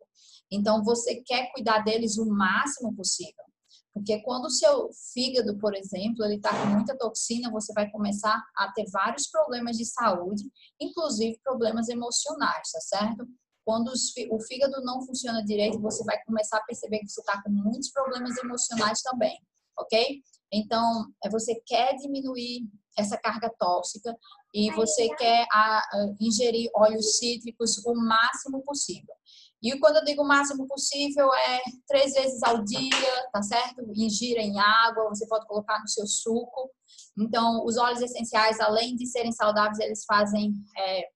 Então, 0.51 0.83
você 0.83 1.23
quer 1.25 1.53
cuidar 1.53 1.85
deles 1.85 2.19
o 2.19 2.27
máximo 2.27 2.95
possível. 2.97 3.45
Porque 3.93 4.21
quando 4.23 4.47
o 4.47 4.51
seu 4.51 4.91
fígado, 5.13 5.57
por 5.59 5.73
exemplo, 5.73 6.25
ele 6.25 6.35
está 6.35 6.51
com 6.51 6.67
muita 6.67 6.99
toxina, 6.99 7.49
você 7.49 7.73
vai 7.73 7.89
começar 7.93 8.43
a 8.57 8.73
ter 8.73 8.85
vários 8.91 9.29
problemas 9.29 9.77
de 9.77 9.85
saúde, 9.85 10.43
inclusive 10.81 11.39
problemas 11.45 11.89
emocionais, 11.89 12.73
tá 12.73 12.81
certo? 12.81 13.25
Quando 13.65 13.93
o 13.93 14.41
fígado 14.41 14.83
não 14.83 15.01
funciona 15.07 15.45
direito, 15.45 15.81
você 15.81 16.03
vai 16.03 16.21
começar 16.25 16.59
a 16.59 16.65
perceber 16.65 16.99
que 16.99 17.09
você 17.09 17.21
está 17.21 17.41
com 17.41 17.51
muitos 17.51 17.91
problemas 17.93 18.37
emocionais 18.37 19.01
também, 19.01 19.39
ok? 19.79 20.21
Então, 20.53 21.07
é, 21.25 21.31
você 21.31 21.55
quer 21.65 21.95
diminuir 21.95 22.69
essa 22.97 23.17
carga 23.17 23.53
tóxica 23.59 24.17
e 24.53 24.71
você 24.73 25.09
quer 25.17 25.47
a, 25.53 25.79
a, 25.79 26.15
ingerir 26.21 26.71
óleos 26.75 27.19
cítricos 27.19 27.79
o 27.85 27.95
máximo 27.95 28.63
possível. 28.63 29.15
E 29.63 29.79
quando 29.79 29.97
eu 29.97 30.05
digo 30.05 30.23
o 30.23 30.29
máximo 30.29 30.67
possível, 30.67 31.33
é 31.33 31.63
três 31.89 32.13
vezes 32.13 32.43
ao 32.43 32.63
dia, 32.63 33.29
tá 33.33 33.43
certo? 33.43 33.83
Ingira 33.95 34.41
em 34.41 34.61
água, 34.61 35.09
você 35.09 35.27
pode 35.27 35.47
colocar 35.47 35.81
no 35.81 35.89
seu 35.89 36.07
suco. 36.07 36.71
Então, 37.19 37.65
os 37.65 37.79
óleos 37.79 38.03
essenciais, 38.03 38.61
além 38.61 38.95
de 38.95 39.07
serem 39.07 39.33
saudáveis, 39.33 39.79
eles 39.79 40.05
fazem 40.05 40.53
é, 40.77 41.09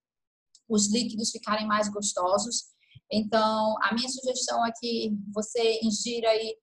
os 0.67 0.91
líquidos 0.91 1.31
ficarem 1.31 1.67
mais 1.67 1.91
gostosos. 1.91 2.69
Então, 3.13 3.77
a 3.83 3.95
minha 3.95 4.09
sugestão 4.09 4.65
é 4.65 4.73
que 4.81 5.13
você 5.35 5.81
ingira 5.83 6.31
aí 6.31 6.57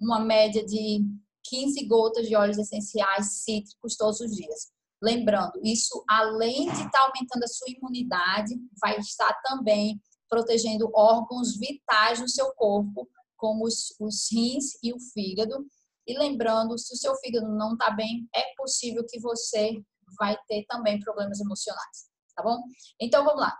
uma 0.00 0.20
média 0.20 0.64
de 0.64 1.04
15 1.44 1.86
gotas 1.86 2.26
de 2.26 2.36
óleos 2.36 2.58
essenciais 2.58 3.42
cítricos 3.42 3.96
todos 3.96 4.20
os 4.20 4.32
dias. 4.32 4.72
Lembrando, 5.02 5.52
isso 5.62 6.02
além 6.08 6.66
de 6.66 6.78
estar 6.78 6.90
tá 6.90 7.00
aumentando 7.02 7.44
a 7.44 7.48
sua 7.48 7.68
imunidade, 7.68 8.54
vai 8.80 8.98
estar 8.98 9.32
também 9.42 10.00
protegendo 10.28 10.90
órgãos 10.94 11.56
vitais 11.56 12.20
do 12.20 12.28
seu 12.28 12.52
corpo, 12.54 13.08
como 13.36 13.66
os, 13.66 13.94
os 14.00 14.28
rins 14.32 14.72
e 14.82 14.92
o 14.92 14.98
fígado. 15.12 15.66
E 16.06 16.18
lembrando, 16.18 16.78
se 16.78 16.94
o 16.94 16.96
seu 16.96 17.14
fígado 17.16 17.48
não 17.48 17.74
está 17.74 17.90
bem, 17.90 18.28
é 18.34 18.54
possível 18.56 19.04
que 19.06 19.20
você 19.20 19.82
vai 20.18 20.36
ter 20.48 20.64
também 20.68 21.00
problemas 21.00 21.40
emocionais, 21.40 22.08
tá 22.34 22.42
bom? 22.42 22.62
Então, 23.00 23.24
vamos 23.24 23.40
lá. 23.40 23.56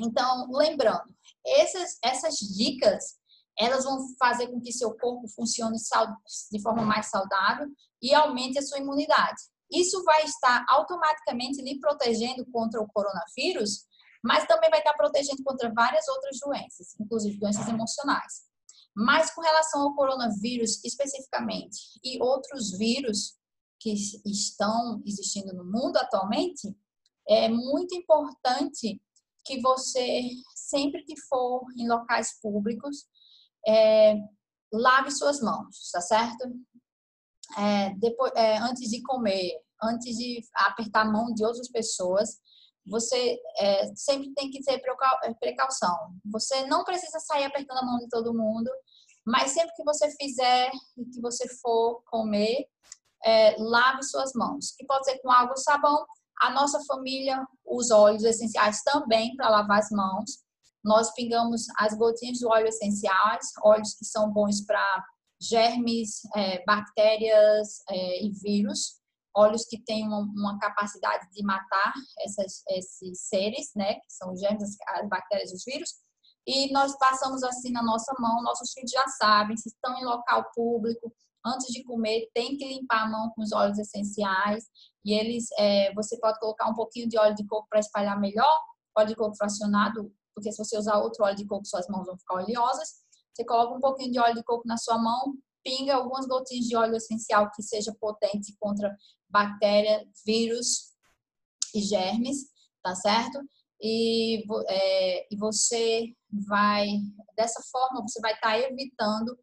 Então, 0.00 0.48
lembrando, 0.50 1.14
essas, 1.44 1.98
essas 2.02 2.34
dicas, 2.36 3.17
elas 3.58 3.84
vão 3.84 3.98
fazer 4.18 4.48
com 4.48 4.60
que 4.60 4.72
seu 4.72 4.94
corpo 4.94 5.26
funcione 5.28 5.76
de 6.50 6.62
forma 6.62 6.82
mais 6.82 7.06
saudável 7.06 7.66
e 8.00 8.14
aumente 8.14 8.58
a 8.58 8.62
sua 8.62 8.78
imunidade. 8.78 9.42
Isso 9.70 10.02
vai 10.04 10.24
estar 10.24 10.64
automaticamente 10.68 11.60
lhe 11.60 11.78
protegendo 11.78 12.46
contra 12.46 12.80
o 12.80 12.88
coronavírus, 12.88 13.86
mas 14.22 14.46
também 14.46 14.70
vai 14.70 14.78
estar 14.78 14.94
protegendo 14.94 15.42
contra 15.42 15.72
várias 15.72 16.06
outras 16.08 16.38
doenças, 16.40 16.94
inclusive 16.98 17.38
doenças 17.38 17.68
emocionais. 17.68 18.48
Mas 18.94 19.32
com 19.34 19.42
relação 19.42 19.82
ao 19.82 19.94
coronavírus 19.94 20.82
especificamente 20.84 21.78
e 22.02 22.20
outros 22.22 22.76
vírus 22.78 23.36
que 23.78 23.92
estão 24.24 25.02
existindo 25.04 25.54
no 25.54 25.64
mundo 25.64 25.96
atualmente, 25.98 26.76
é 27.28 27.48
muito 27.48 27.94
importante 27.94 29.00
que 29.44 29.60
você, 29.60 30.22
sempre 30.54 31.04
que 31.04 31.18
for 31.28 31.62
em 31.76 31.88
locais 31.88 32.40
públicos, 32.40 33.06
é, 33.68 34.14
lave 34.72 35.10
suas 35.10 35.40
mãos, 35.40 35.90
tá 35.92 36.00
certo? 36.00 36.48
é, 37.56 37.94
depois, 37.96 38.32
é, 38.34 38.58
antes 38.58 38.90
de 38.90 39.02
comer, 39.02 39.52
antes 39.82 40.16
de 40.16 40.40
apertar 40.54 41.02
a 41.02 41.10
mão 41.10 41.32
de 41.32 41.44
outras 41.44 41.70
pessoas, 41.70 42.38
você 42.86 43.38
é, 43.58 43.94
sempre 43.94 44.32
tem 44.34 44.50
que 44.50 44.62
ter 44.62 44.80
é, 45.22 45.34
precaução. 45.34 45.96
Você 46.26 46.66
não 46.66 46.84
precisa 46.84 47.18
sair 47.20 47.44
apertando 47.44 47.78
a 47.78 47.84
mão 47.84 47.98
de 47.98 48.08
todo 48.08 48.34
mundo, 48.34 48.70
mas 49.26 49.52
sempre 49.52 49.74
que 49.74 49.84
você 49.84 50.10
fizer 50.16 50.70
e 50.96 51.04
que 51.04 51.20
você 51.20 51.46
for 51.60 52.02
comer, 52.06 52.66
é, 53.24 53.56
lave 53.58 54.02
suas 54.02 54.32
mãos. 54.34 54.72
Que 54.76 54.86
pode 54.86 55.04
ser 55.04 55.18
com 55.18 55.30
água 55.30 55.50
ou 55.50 55.56
sabão. 55.56 56.04
A 56.40 56.50
nossa 56.50 56.82
família 56.84 57.44
usa 57.66 57.96
óleos 57.96 58.24
essenciais 58.24 58.82
também 58.82 59.36
para 59.36 59.50
lavar 59.50 59.80
as 59.80 59.90
mãos. 59.90 60.42
Nós 60.88 61.12
pingamos 61.12 61.66
as 61.76 61.92
gotinhas 61.92 62.38
de 62.38 62.46
óleo 62.46 62.66
essenciais, 62.66 63.46
óleos 63.62 63.94
que 63.94 64.06
são 64.06 64.32
bons 64.32 64.64
para 64.64 65.04
germes, 65.38 66.22
é, 66.34 66.64
bactérias 66.64 67.82
é, 67.90 68.24
e 68.24 68.32
vírus, 68.32 68.98
óleos 69.36 69.66
que 69.66 69.78
têm 69.84 70.06
uma, 70.06 70.20
uma 70.20 70.58
capacidade 70.58 71.28
de 71.30 71.44
matar 71.44 71.92
essas, 72.20 72.62
esses 72.70 73.20
seres, 73.28 73.70
né, 73.76 73.96
que 73.96 74.10
são 74.12 74.32
os 74.32 74.40
germes, 74.40 74.76
as 74.88 75.08
bactérias, 75.10 75.52
os 75.52 75.62
vírus, 75.62 75.90
e 76.46 76.72
nós 76.72 76.96
passamos 76.96 77.42
assim 77.42 77.70
na 77.70 77.82
nossa 77.82 78.10
mão, 78.18 78.42
nossos 78.42 78.72
filhos 78.72 78.90
já 78.90 79.06
sabem, 79.08 79.58
se 79.58 79.68
estão 79.68 79.94
em 79.98 80.06
local 80.06 80.50
público, 80.54 81.12
antes 81.44 81.68
de 81.68 81.84
comer, 81.84 82.30
tem 82.32 82.56
que 82.56 82.66
limpar 82.66 83.02
a 83.02 83.10
mão 83.10 83.30
com 83.36 83.42
os 83.42 83.52
óleos 83.52 83.78
essenciais, 83.78 84.64
e 85.04 85.12
eles, 85.12 85.48
é, 85.58 85.92
você 85.92 86.18
pode 86.18 86.40
colocar 86.40 86.66
um 86.66 86.74
pouquinho 86.74 87.06
de 87.06 87.18
óleo 87.18 87.34
de 87.34 87.46
coco 87.46 87.68
para 87.68 87.78
espalhar 87.78 88.18
melhor, 88.18 88.58
óleo 88.96 89.08
de 89.08 89.14
coco 89.14 89.36
fracionado, 89.36 90.10
porque 90.38 90.52
se 90.52 90.58
você 90.58 90.78
usar 90.78 90.98
outro 90.98 91.24
óleo 91.24 91.34
de 91.34 91.44
coco, 91.44 91.66
suas 91.66 91.88
mãos 91.88 92.06
vão 92.06 92.16
ficar 92.16 92.36
oleosas, 92.36 93.00
você 93.34 93.44
coloca 93.44 93.74
um 93.74 93.80
pouquinho 93.80 94.12
de 94.12 94.20
óleo 94.20 94.36
de 94.36 94.44
coco 94.44 94.66
na 94.66 94.76
sua 94.76 94.96
mão, 94.96 95.34
pinga 95.64 95.96
algumas 95.96 96.26
gotinhas 96.26 96.66
de 96.66 96.76
óleo 96.76 96.94
essencial 96.94 97.50
que 97.50 97.62
seja 97.62 97.94
potente 98.00 98.56
contra 98.60 98.96
bactéria, 99.28 100.06
vírus 100.24 100.92
e 101.74 101.82
germes, 101.82 102.46
tá 102.82 102.94
certo? 102.94 103.40
E, 103.82 104.44
é, 104.68 105.34
e 105.34 105.36
você 105.36 106.14
vai, 106.48 106.86
dessa 107.36 107.60
forma, 107.70 108.02
você 108.02 108.20
vai 108.20 108.34
estar 108.34 108.50
tá 108.50 108.58
evitando 108.58 109.36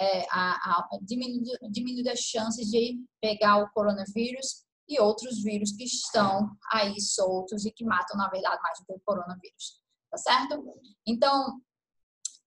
é, 0.00 0.22
a, 0.30 0.52
a 0.54 0.88
diminuir, 1.02 1.58
diminuir 1.70 2.08
as 2.08 2.20
chances 2.20 2.68
de 2.68 3.04
pegar 3.20 3.58
o 3.58 3.70
coronavírus 3.72 4.64
e 4.88 4.98
outros 4.98 5.42
vírus 5.42 5.72
que 5.72 5.84
estão 5.84 6.50
aí 6.72 6.98
soltos 7.00 7.66
e 7.66 7.70
que 7.70 7.84
matam, 7.84 8.16
na 8.16 8.28
verdade, 8.30 8.60
mais 8.62 8.78
do 8.80 8.86
que 8.86 8.92
o 8.92 9.00
coronavírus, 9.04 9.81
tá 10.12 10.18
certo? 10.18 10.62
Então, 11.06 11.58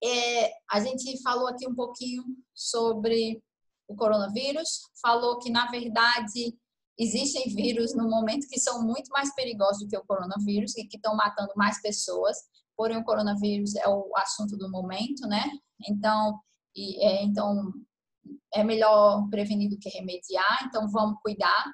é, 0.03 0.51
a 0.71 0.79
gente 0.79 1.19
falou 1.23 1.47
aqui 1.47 1.67
um 1.67 1.73
pouquinho 1.73 2.23
sobre 2.53 3.41
o 3.87 3.95
coronavírus, 3.95 4.81
falou 5.01 5.39
que, 5.39 5.49
na 5.49 5.65
verdade, 5.65 6.55
existem 6.97 7.53
vírus 7.53 7.95
no 7.95 8.07
momento 8.07 8.47
que 8.47 8.59
são 8.59 8.83
muito 8.83 9.09
mais 9.09 9.33
perigosos 9.33 9.83
do 9.83 9.89
que 9.89 9.97
o 9.97 10.05
coronavírus 10.05 10.77
e 10.77 10.85
que 10.85 10.97
estão 10.97 11.15
matando 11.15 11.51
mais 11.55 11.81
pessoas, 11.81 12.37
porém 12.77 12.97
o 12.97 13.03
coronavírus 13.03 13.75
é 13.75 13.87
o 13.89 14.11
assunto 14.15 14.55
do 14.57 14.69
momento, 14.69 15.27
né? 15.27 15.43
Então, 15.89 16.39
e, 16.75 17.03
é, 17.03 17.23
então 17.23 17.73
é 18.53 18.63
melhor 18.63 19.27
prevenir 19.29 19.71
do 19.71 19.79
que 19.79 19.89
remediar, 19.89 20.65
então 20.65 20.87
vamos 20.87 21.19
cuidar. 21.21 21.65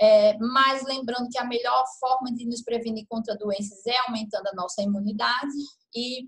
É, 0.00 0.38
mas 0.38 0.82
lembrando 0.84 1.28
que 1.30 1.38
a 1.38 1.44
melhor 1.44 1.84
forma 1.98 2.32
de 2.32 2.46
nos 2.46 2.62
prevenir 2.62 3.06
contra 3.06 3.36
doenças 3.36 3.84
é 3.86 3.96
aumentando 4.06 4.46
a 4.48 4.54
nossa 4.54 4.80
imunidade 4.80 5.52
e 5.94 6.26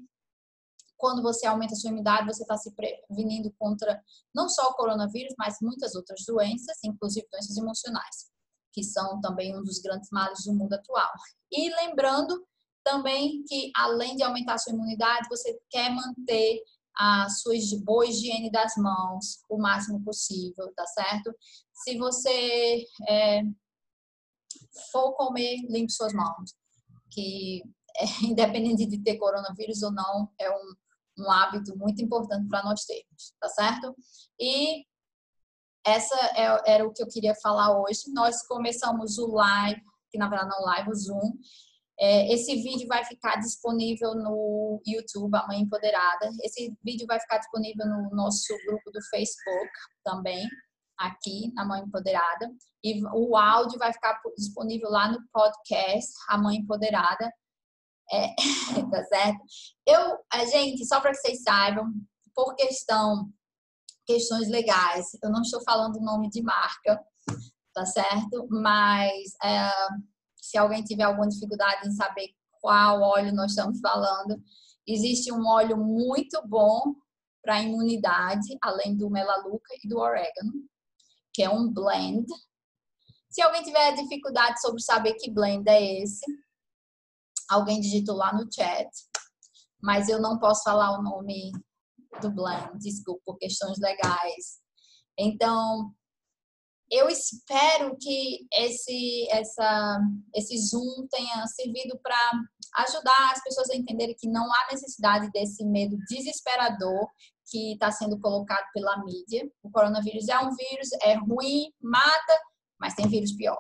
quando 0.99 1.21
você 1.21 1.47
aumenta 1.47 1.73
a 1.73 1.77
sua 1.77 1.89
imunidade, 1.89 2.27
você 2.27 2.43
está 2.43 2.57
se 2.57 2.73
prevenindo 2.77 3.53
contra 3.59 4.01
não 4.33 4.49
só 4.49 4.69
o 4.69 4.75
coronavírus, 4.75 5.35
mas 5.37 5.57
muitas 5.61 5.97
outras 5.97 6.23
doenças, 6.25 6.77
inclusive 6.85 7.27
doenças 7.29 7.57
emocionais, 7.57 8.31
que 8.73 8.85
são 8.85 9.21
também 9.21 9.57
um 9.59 9.65
dos 9.65 9.81
grandes 9.81 10.09
males 10.13 10.45
do 10.45 10.55
mundo 10.55 10.75
atual. 10.75 11.11
E 11.51 11.75
lembrando 11.75 12.47
também 12.85 13.43
que, 13.49 13.73
além 13.75 14.15
de 14.15 14.23
aumentar 14.23 14.55
a 14.55 14.59
sua 14.59 14.75
imunidade, 14.75 15.29
você 15.29 15.59
quer 15.71 15.91
manter 15.91 16.63
a 16.97 17.29
sua 17.29 17.55
boa 17.85 18.07
higiene 18.07 18.51
das 18.53 18.77
mãos 18.77 19.43
o 19.49 19.59
máximo 19.59 20.05
possível, 20.05 20.73
tá 20.77 20.87
certo? 20.87 21.35
Se 21.73 21.97
você 21.97 22.85
é, 23.09 23.43
for 24.91 25.15
comer, 25.15 25.57
limpe 25.69 25.93
suas 25.93 26.13
mãos, 26.13 26.55
que 27.11 27.63
é, 27.97 28.05
independente 28.25 28.87
de 28.87 29.03
ter 29.03 29.17
coronavírus 29.17 29.83
ou 29.83 29.93
não, 29.93 30.31
é 30.39 30.51
um, 30.51 30.75
um 31.19 31.31
hábito 31.31 31.77
muito 31.77 32.03
importante 32.03 32.49
para 32.49 32.63
nós 32.63 32.85
termos, 32.85 33.35
tá 33.41 33.49
certo? 33.49 33.95
E 34.41 34.85
essa 35.85 36.17
é, 36.37 36.75
era 36.75 36.87
o 36.87 36.93
que 36.93 37.03
eu 37.03 37.09
queria 37.09 37.35
falar 37.35 37.81
hoje. 37.81 38.03
Nós 38.13 38.47
começamos 38.47 39.19
o 39.19 39.27
live, 39.33 39.81
que 40.11 40.19
na 40.19 40.29
verdade 40.29 40.51
não 40.51 40.65
live, 40.65 40.91
o 40.91 40.95
Zoom. 40.95 41.33
É, 41.99 42.33
esse 42.33 42.55
vídeo 42.57 42.89
vai 42.89 43.05
ficar 43.05 43.37
disponível 43.37 44.15
no 44.15 44.81
YouTube, 44.87 45.35
a 45.37 45.47
Mãe 45.47 45.61
Empoderada. 45.61 46.31
Esse 46.43 46.75
vídeo 46.83 47.07
vai 47.07 47.21
ficar 47.21 47.39
disponível 47.39 47.87
no 47.87 48.11
nosso 48.11 48.57
grupo 48.67 48.91
do 48.91 49.01
Facebook 49.11 49.71
também, 50.05 50.49
aqui 51.07 51.53
na 51.55 51.65
Mãe 51.65 51.83
Empoderada. 51.83 52.51
E 52.83 53.05
o 53.07 53.37
áudio 53.37 53.79
vai 53.79 53.93
ficar 53.93 54.21
disponível 54.37 54.91
lá 54.91 55.11
no 55.11 55.19
podcast, 55.33 56.13
A 56.29 56.39
Mãe 56.39 56.57
Empoderada. 56.59 57.33
É, 58.13 58.29
tá 58.91 59.05
certo? 59.05 59.41
Eu, 59.87 60.19
a 60.33 60.45
gente, 60.47 60.85
só 60.85 61.01
para 61.01 61.13
que 61.13 61.19
vocês 61.19 61.43
saibam, 61.43 61.93
por 62.35 62.55
questão, 62.55 63.31
questões 64.07 64.49
legais, 64.49 65.07
eu 65.23 65.31
não 65.31 65.43
estou 65.43 65.63
falando 65.63 65.97
o 65.97 66.05
nome 66.05 66.29
de 66.29 66.43
marca, 66.43 67.01
tá 67.73 67.87
certo? 67.87 68.47
Mas 68.51 69.35
é, 69.43 69.71
se 70.37 70.59
alguém 70.59 70.83
tiver 70.83 71.05
alguma 71.05 71.29
dificuldade 71.29 71.89
em 71.89 71.93
saber 71.93 72.29
qual 72.61 73.01
óleo 73.01 73.33
nós 73.33 73.53
estamos 73.53 73.81
falando, 73.81 74.43
existe 74.87 75.33
um 75.33 75.47
óleo 75.47 75.77
muito 75.77 76.41
bom 76.47 76.95
para 77.43 77.61
imunidade, 77.61 78.57
além 78.63 78.97
do 78.97 79.11
melaluca 79.11 79.75
e 79.83 79.89
do 79.89 79.99
orégano, 79.99 80.53
que 81.33 81.43
é 81.43 81.51
um 81.51 81.73
blend. 81.73 82.27
Se 83.31 83.41
alguém 83.41 83.63
tiver 83.63 83.93
dificuldade 83.93 84.61
sobre 84.61 84.83
saber 84.83 85.15
que 85.15 85.31
blend 85.31 85.69
é 85.69 86.03
esse, 86.03 86.25
alguém 87.49 87.81
digitou 87.81 88.17
lá 88.17 88.33
no 88.33 88.49
chat, 88.53 88.89
mas 89.83 90.09
eu 90.09 90.21
não 90.21 90.39
posso 90.39 90.63
falar 90.63 90.99
o 90.99 91.03
nome 91.03 91.53
do 92.21 92.31
blend, 92.31 92.79
desculpa, 92.79 93.23
por 93.25 93.39
questões 93.39 93.79
legais. 93.79 94.61
Então, 95.19 95.95
eu 96.91 97.09
espero 97.09 97.97
que 97.99 98.47
esse, 98.53 99.27
essa, 99.31 99.99
esse 100.35 100.59
Zoom 100.59 101.07
tenha 101.11 101.47
servido 101.47 101.99
para 102.03 102.33
ajudar 102.77 103.33
as 103.33 103.43
pessoas 103.43 103.71
a 103.71 103.77
entenderem 103.77 104.15
que 104.15 104.29
não 104.29 104.45
há 104.45 104.69
necessidade 104.71 105.31
desse 105.31 105.65
medo 105.65 105.97
desesperador 106.09 107.09
que 107.53 107.75
está 107.75 107.93
sendo 107.93 108.19
colocado 108.19 108.65
pela 108.73 109.05
mídia. 109.05 109.47
O 109.63 109.71
coronavírus 109.71 110.29
é 110.29 110.39
um 110.39 110.51
vírus, 110.57 110.89
é 111.03 111.15
ruim, 111.15 111.71
mata, 111.81 112.41
mas 112.81 112.95
tem 112.95 113.07
vírus 113.07 113.33
pior 113.33 113.59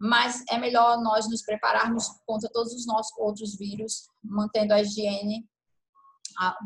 mas 0.00 0.42
é 0.48 0.56
melhor 0.56 0.98
nós 1.02 1.28
nos 1.28 1.42
prepararmos 1.42 2.08
contra 2.26 2.48
todos 2.50 2.72
os 2.72 2.86
nossos 2.86 3.12
outros 3.18 3.58
vírus, 3.58 4.08
mantendo 4.24 4.72
a 4.72 4.80
higiene, 4.80 5.46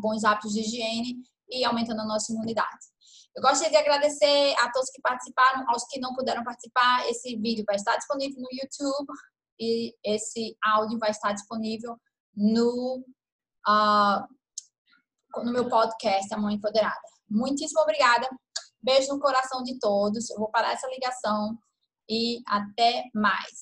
bons 0.00 0.22
hábitos 0.22 0.53
de 0.53 0.61
higiene 0.61 1.16
e 1.50 1.64
aumentando 1.64 2.03
a 2.03 2.07
nossa 2.07 2.33
imunidade. 2.33 2.87
Eu 3.37 3.42
gostaria 3.42 3.70
de 3.70 3.77
agradecer 3.77 4.55
a 4.61 4.70
todos 4.70 4.88
que 4.90 5.03
participaram, 5.03 5.68
aos 5.68 5.85
que 5.87 5.98
não 5.98 6.14
puderam 6.14 6.44
participar. 6.44 7.09
Esse 7.09 7.37
vídeo 7.37 7.64
vai 7.66 7.74
estar 7.74 7.96
disponível 7.96 8.40
no 8.40 8.48
YouTube 8.53 9.12
e 9.59 9.92
esse 10.05 10.57
áudio 10.64 10.96
vai 11.00 11.11
estar 11.11 11.33
disponível 11.33 11.98
no, 12.37 13.05
uh, 13.66 14.24
no 15.42 15.53
meu 15.53 15.68
podcast, 15.68 16.33
A 16.35 16.38
Mãe 16.38 16.57
Empoderada. 16.57 17.01
Muitíssimo 17.29 17.81
obrigada. 17.81 18.29
Beijo 18.83 19.12
no 19.12 19.20
coração 19.20 19.62
de 19.62 19.79
todos. 19.79 20.31
Eu 20.31 20.38
vou 20.38 20.51
parar 20.51 20.73
essa 20.73 20.87
ligação 20.88 21.57
e 22.09 22.42
até 22.47 23.05
mais. 23.14 23.55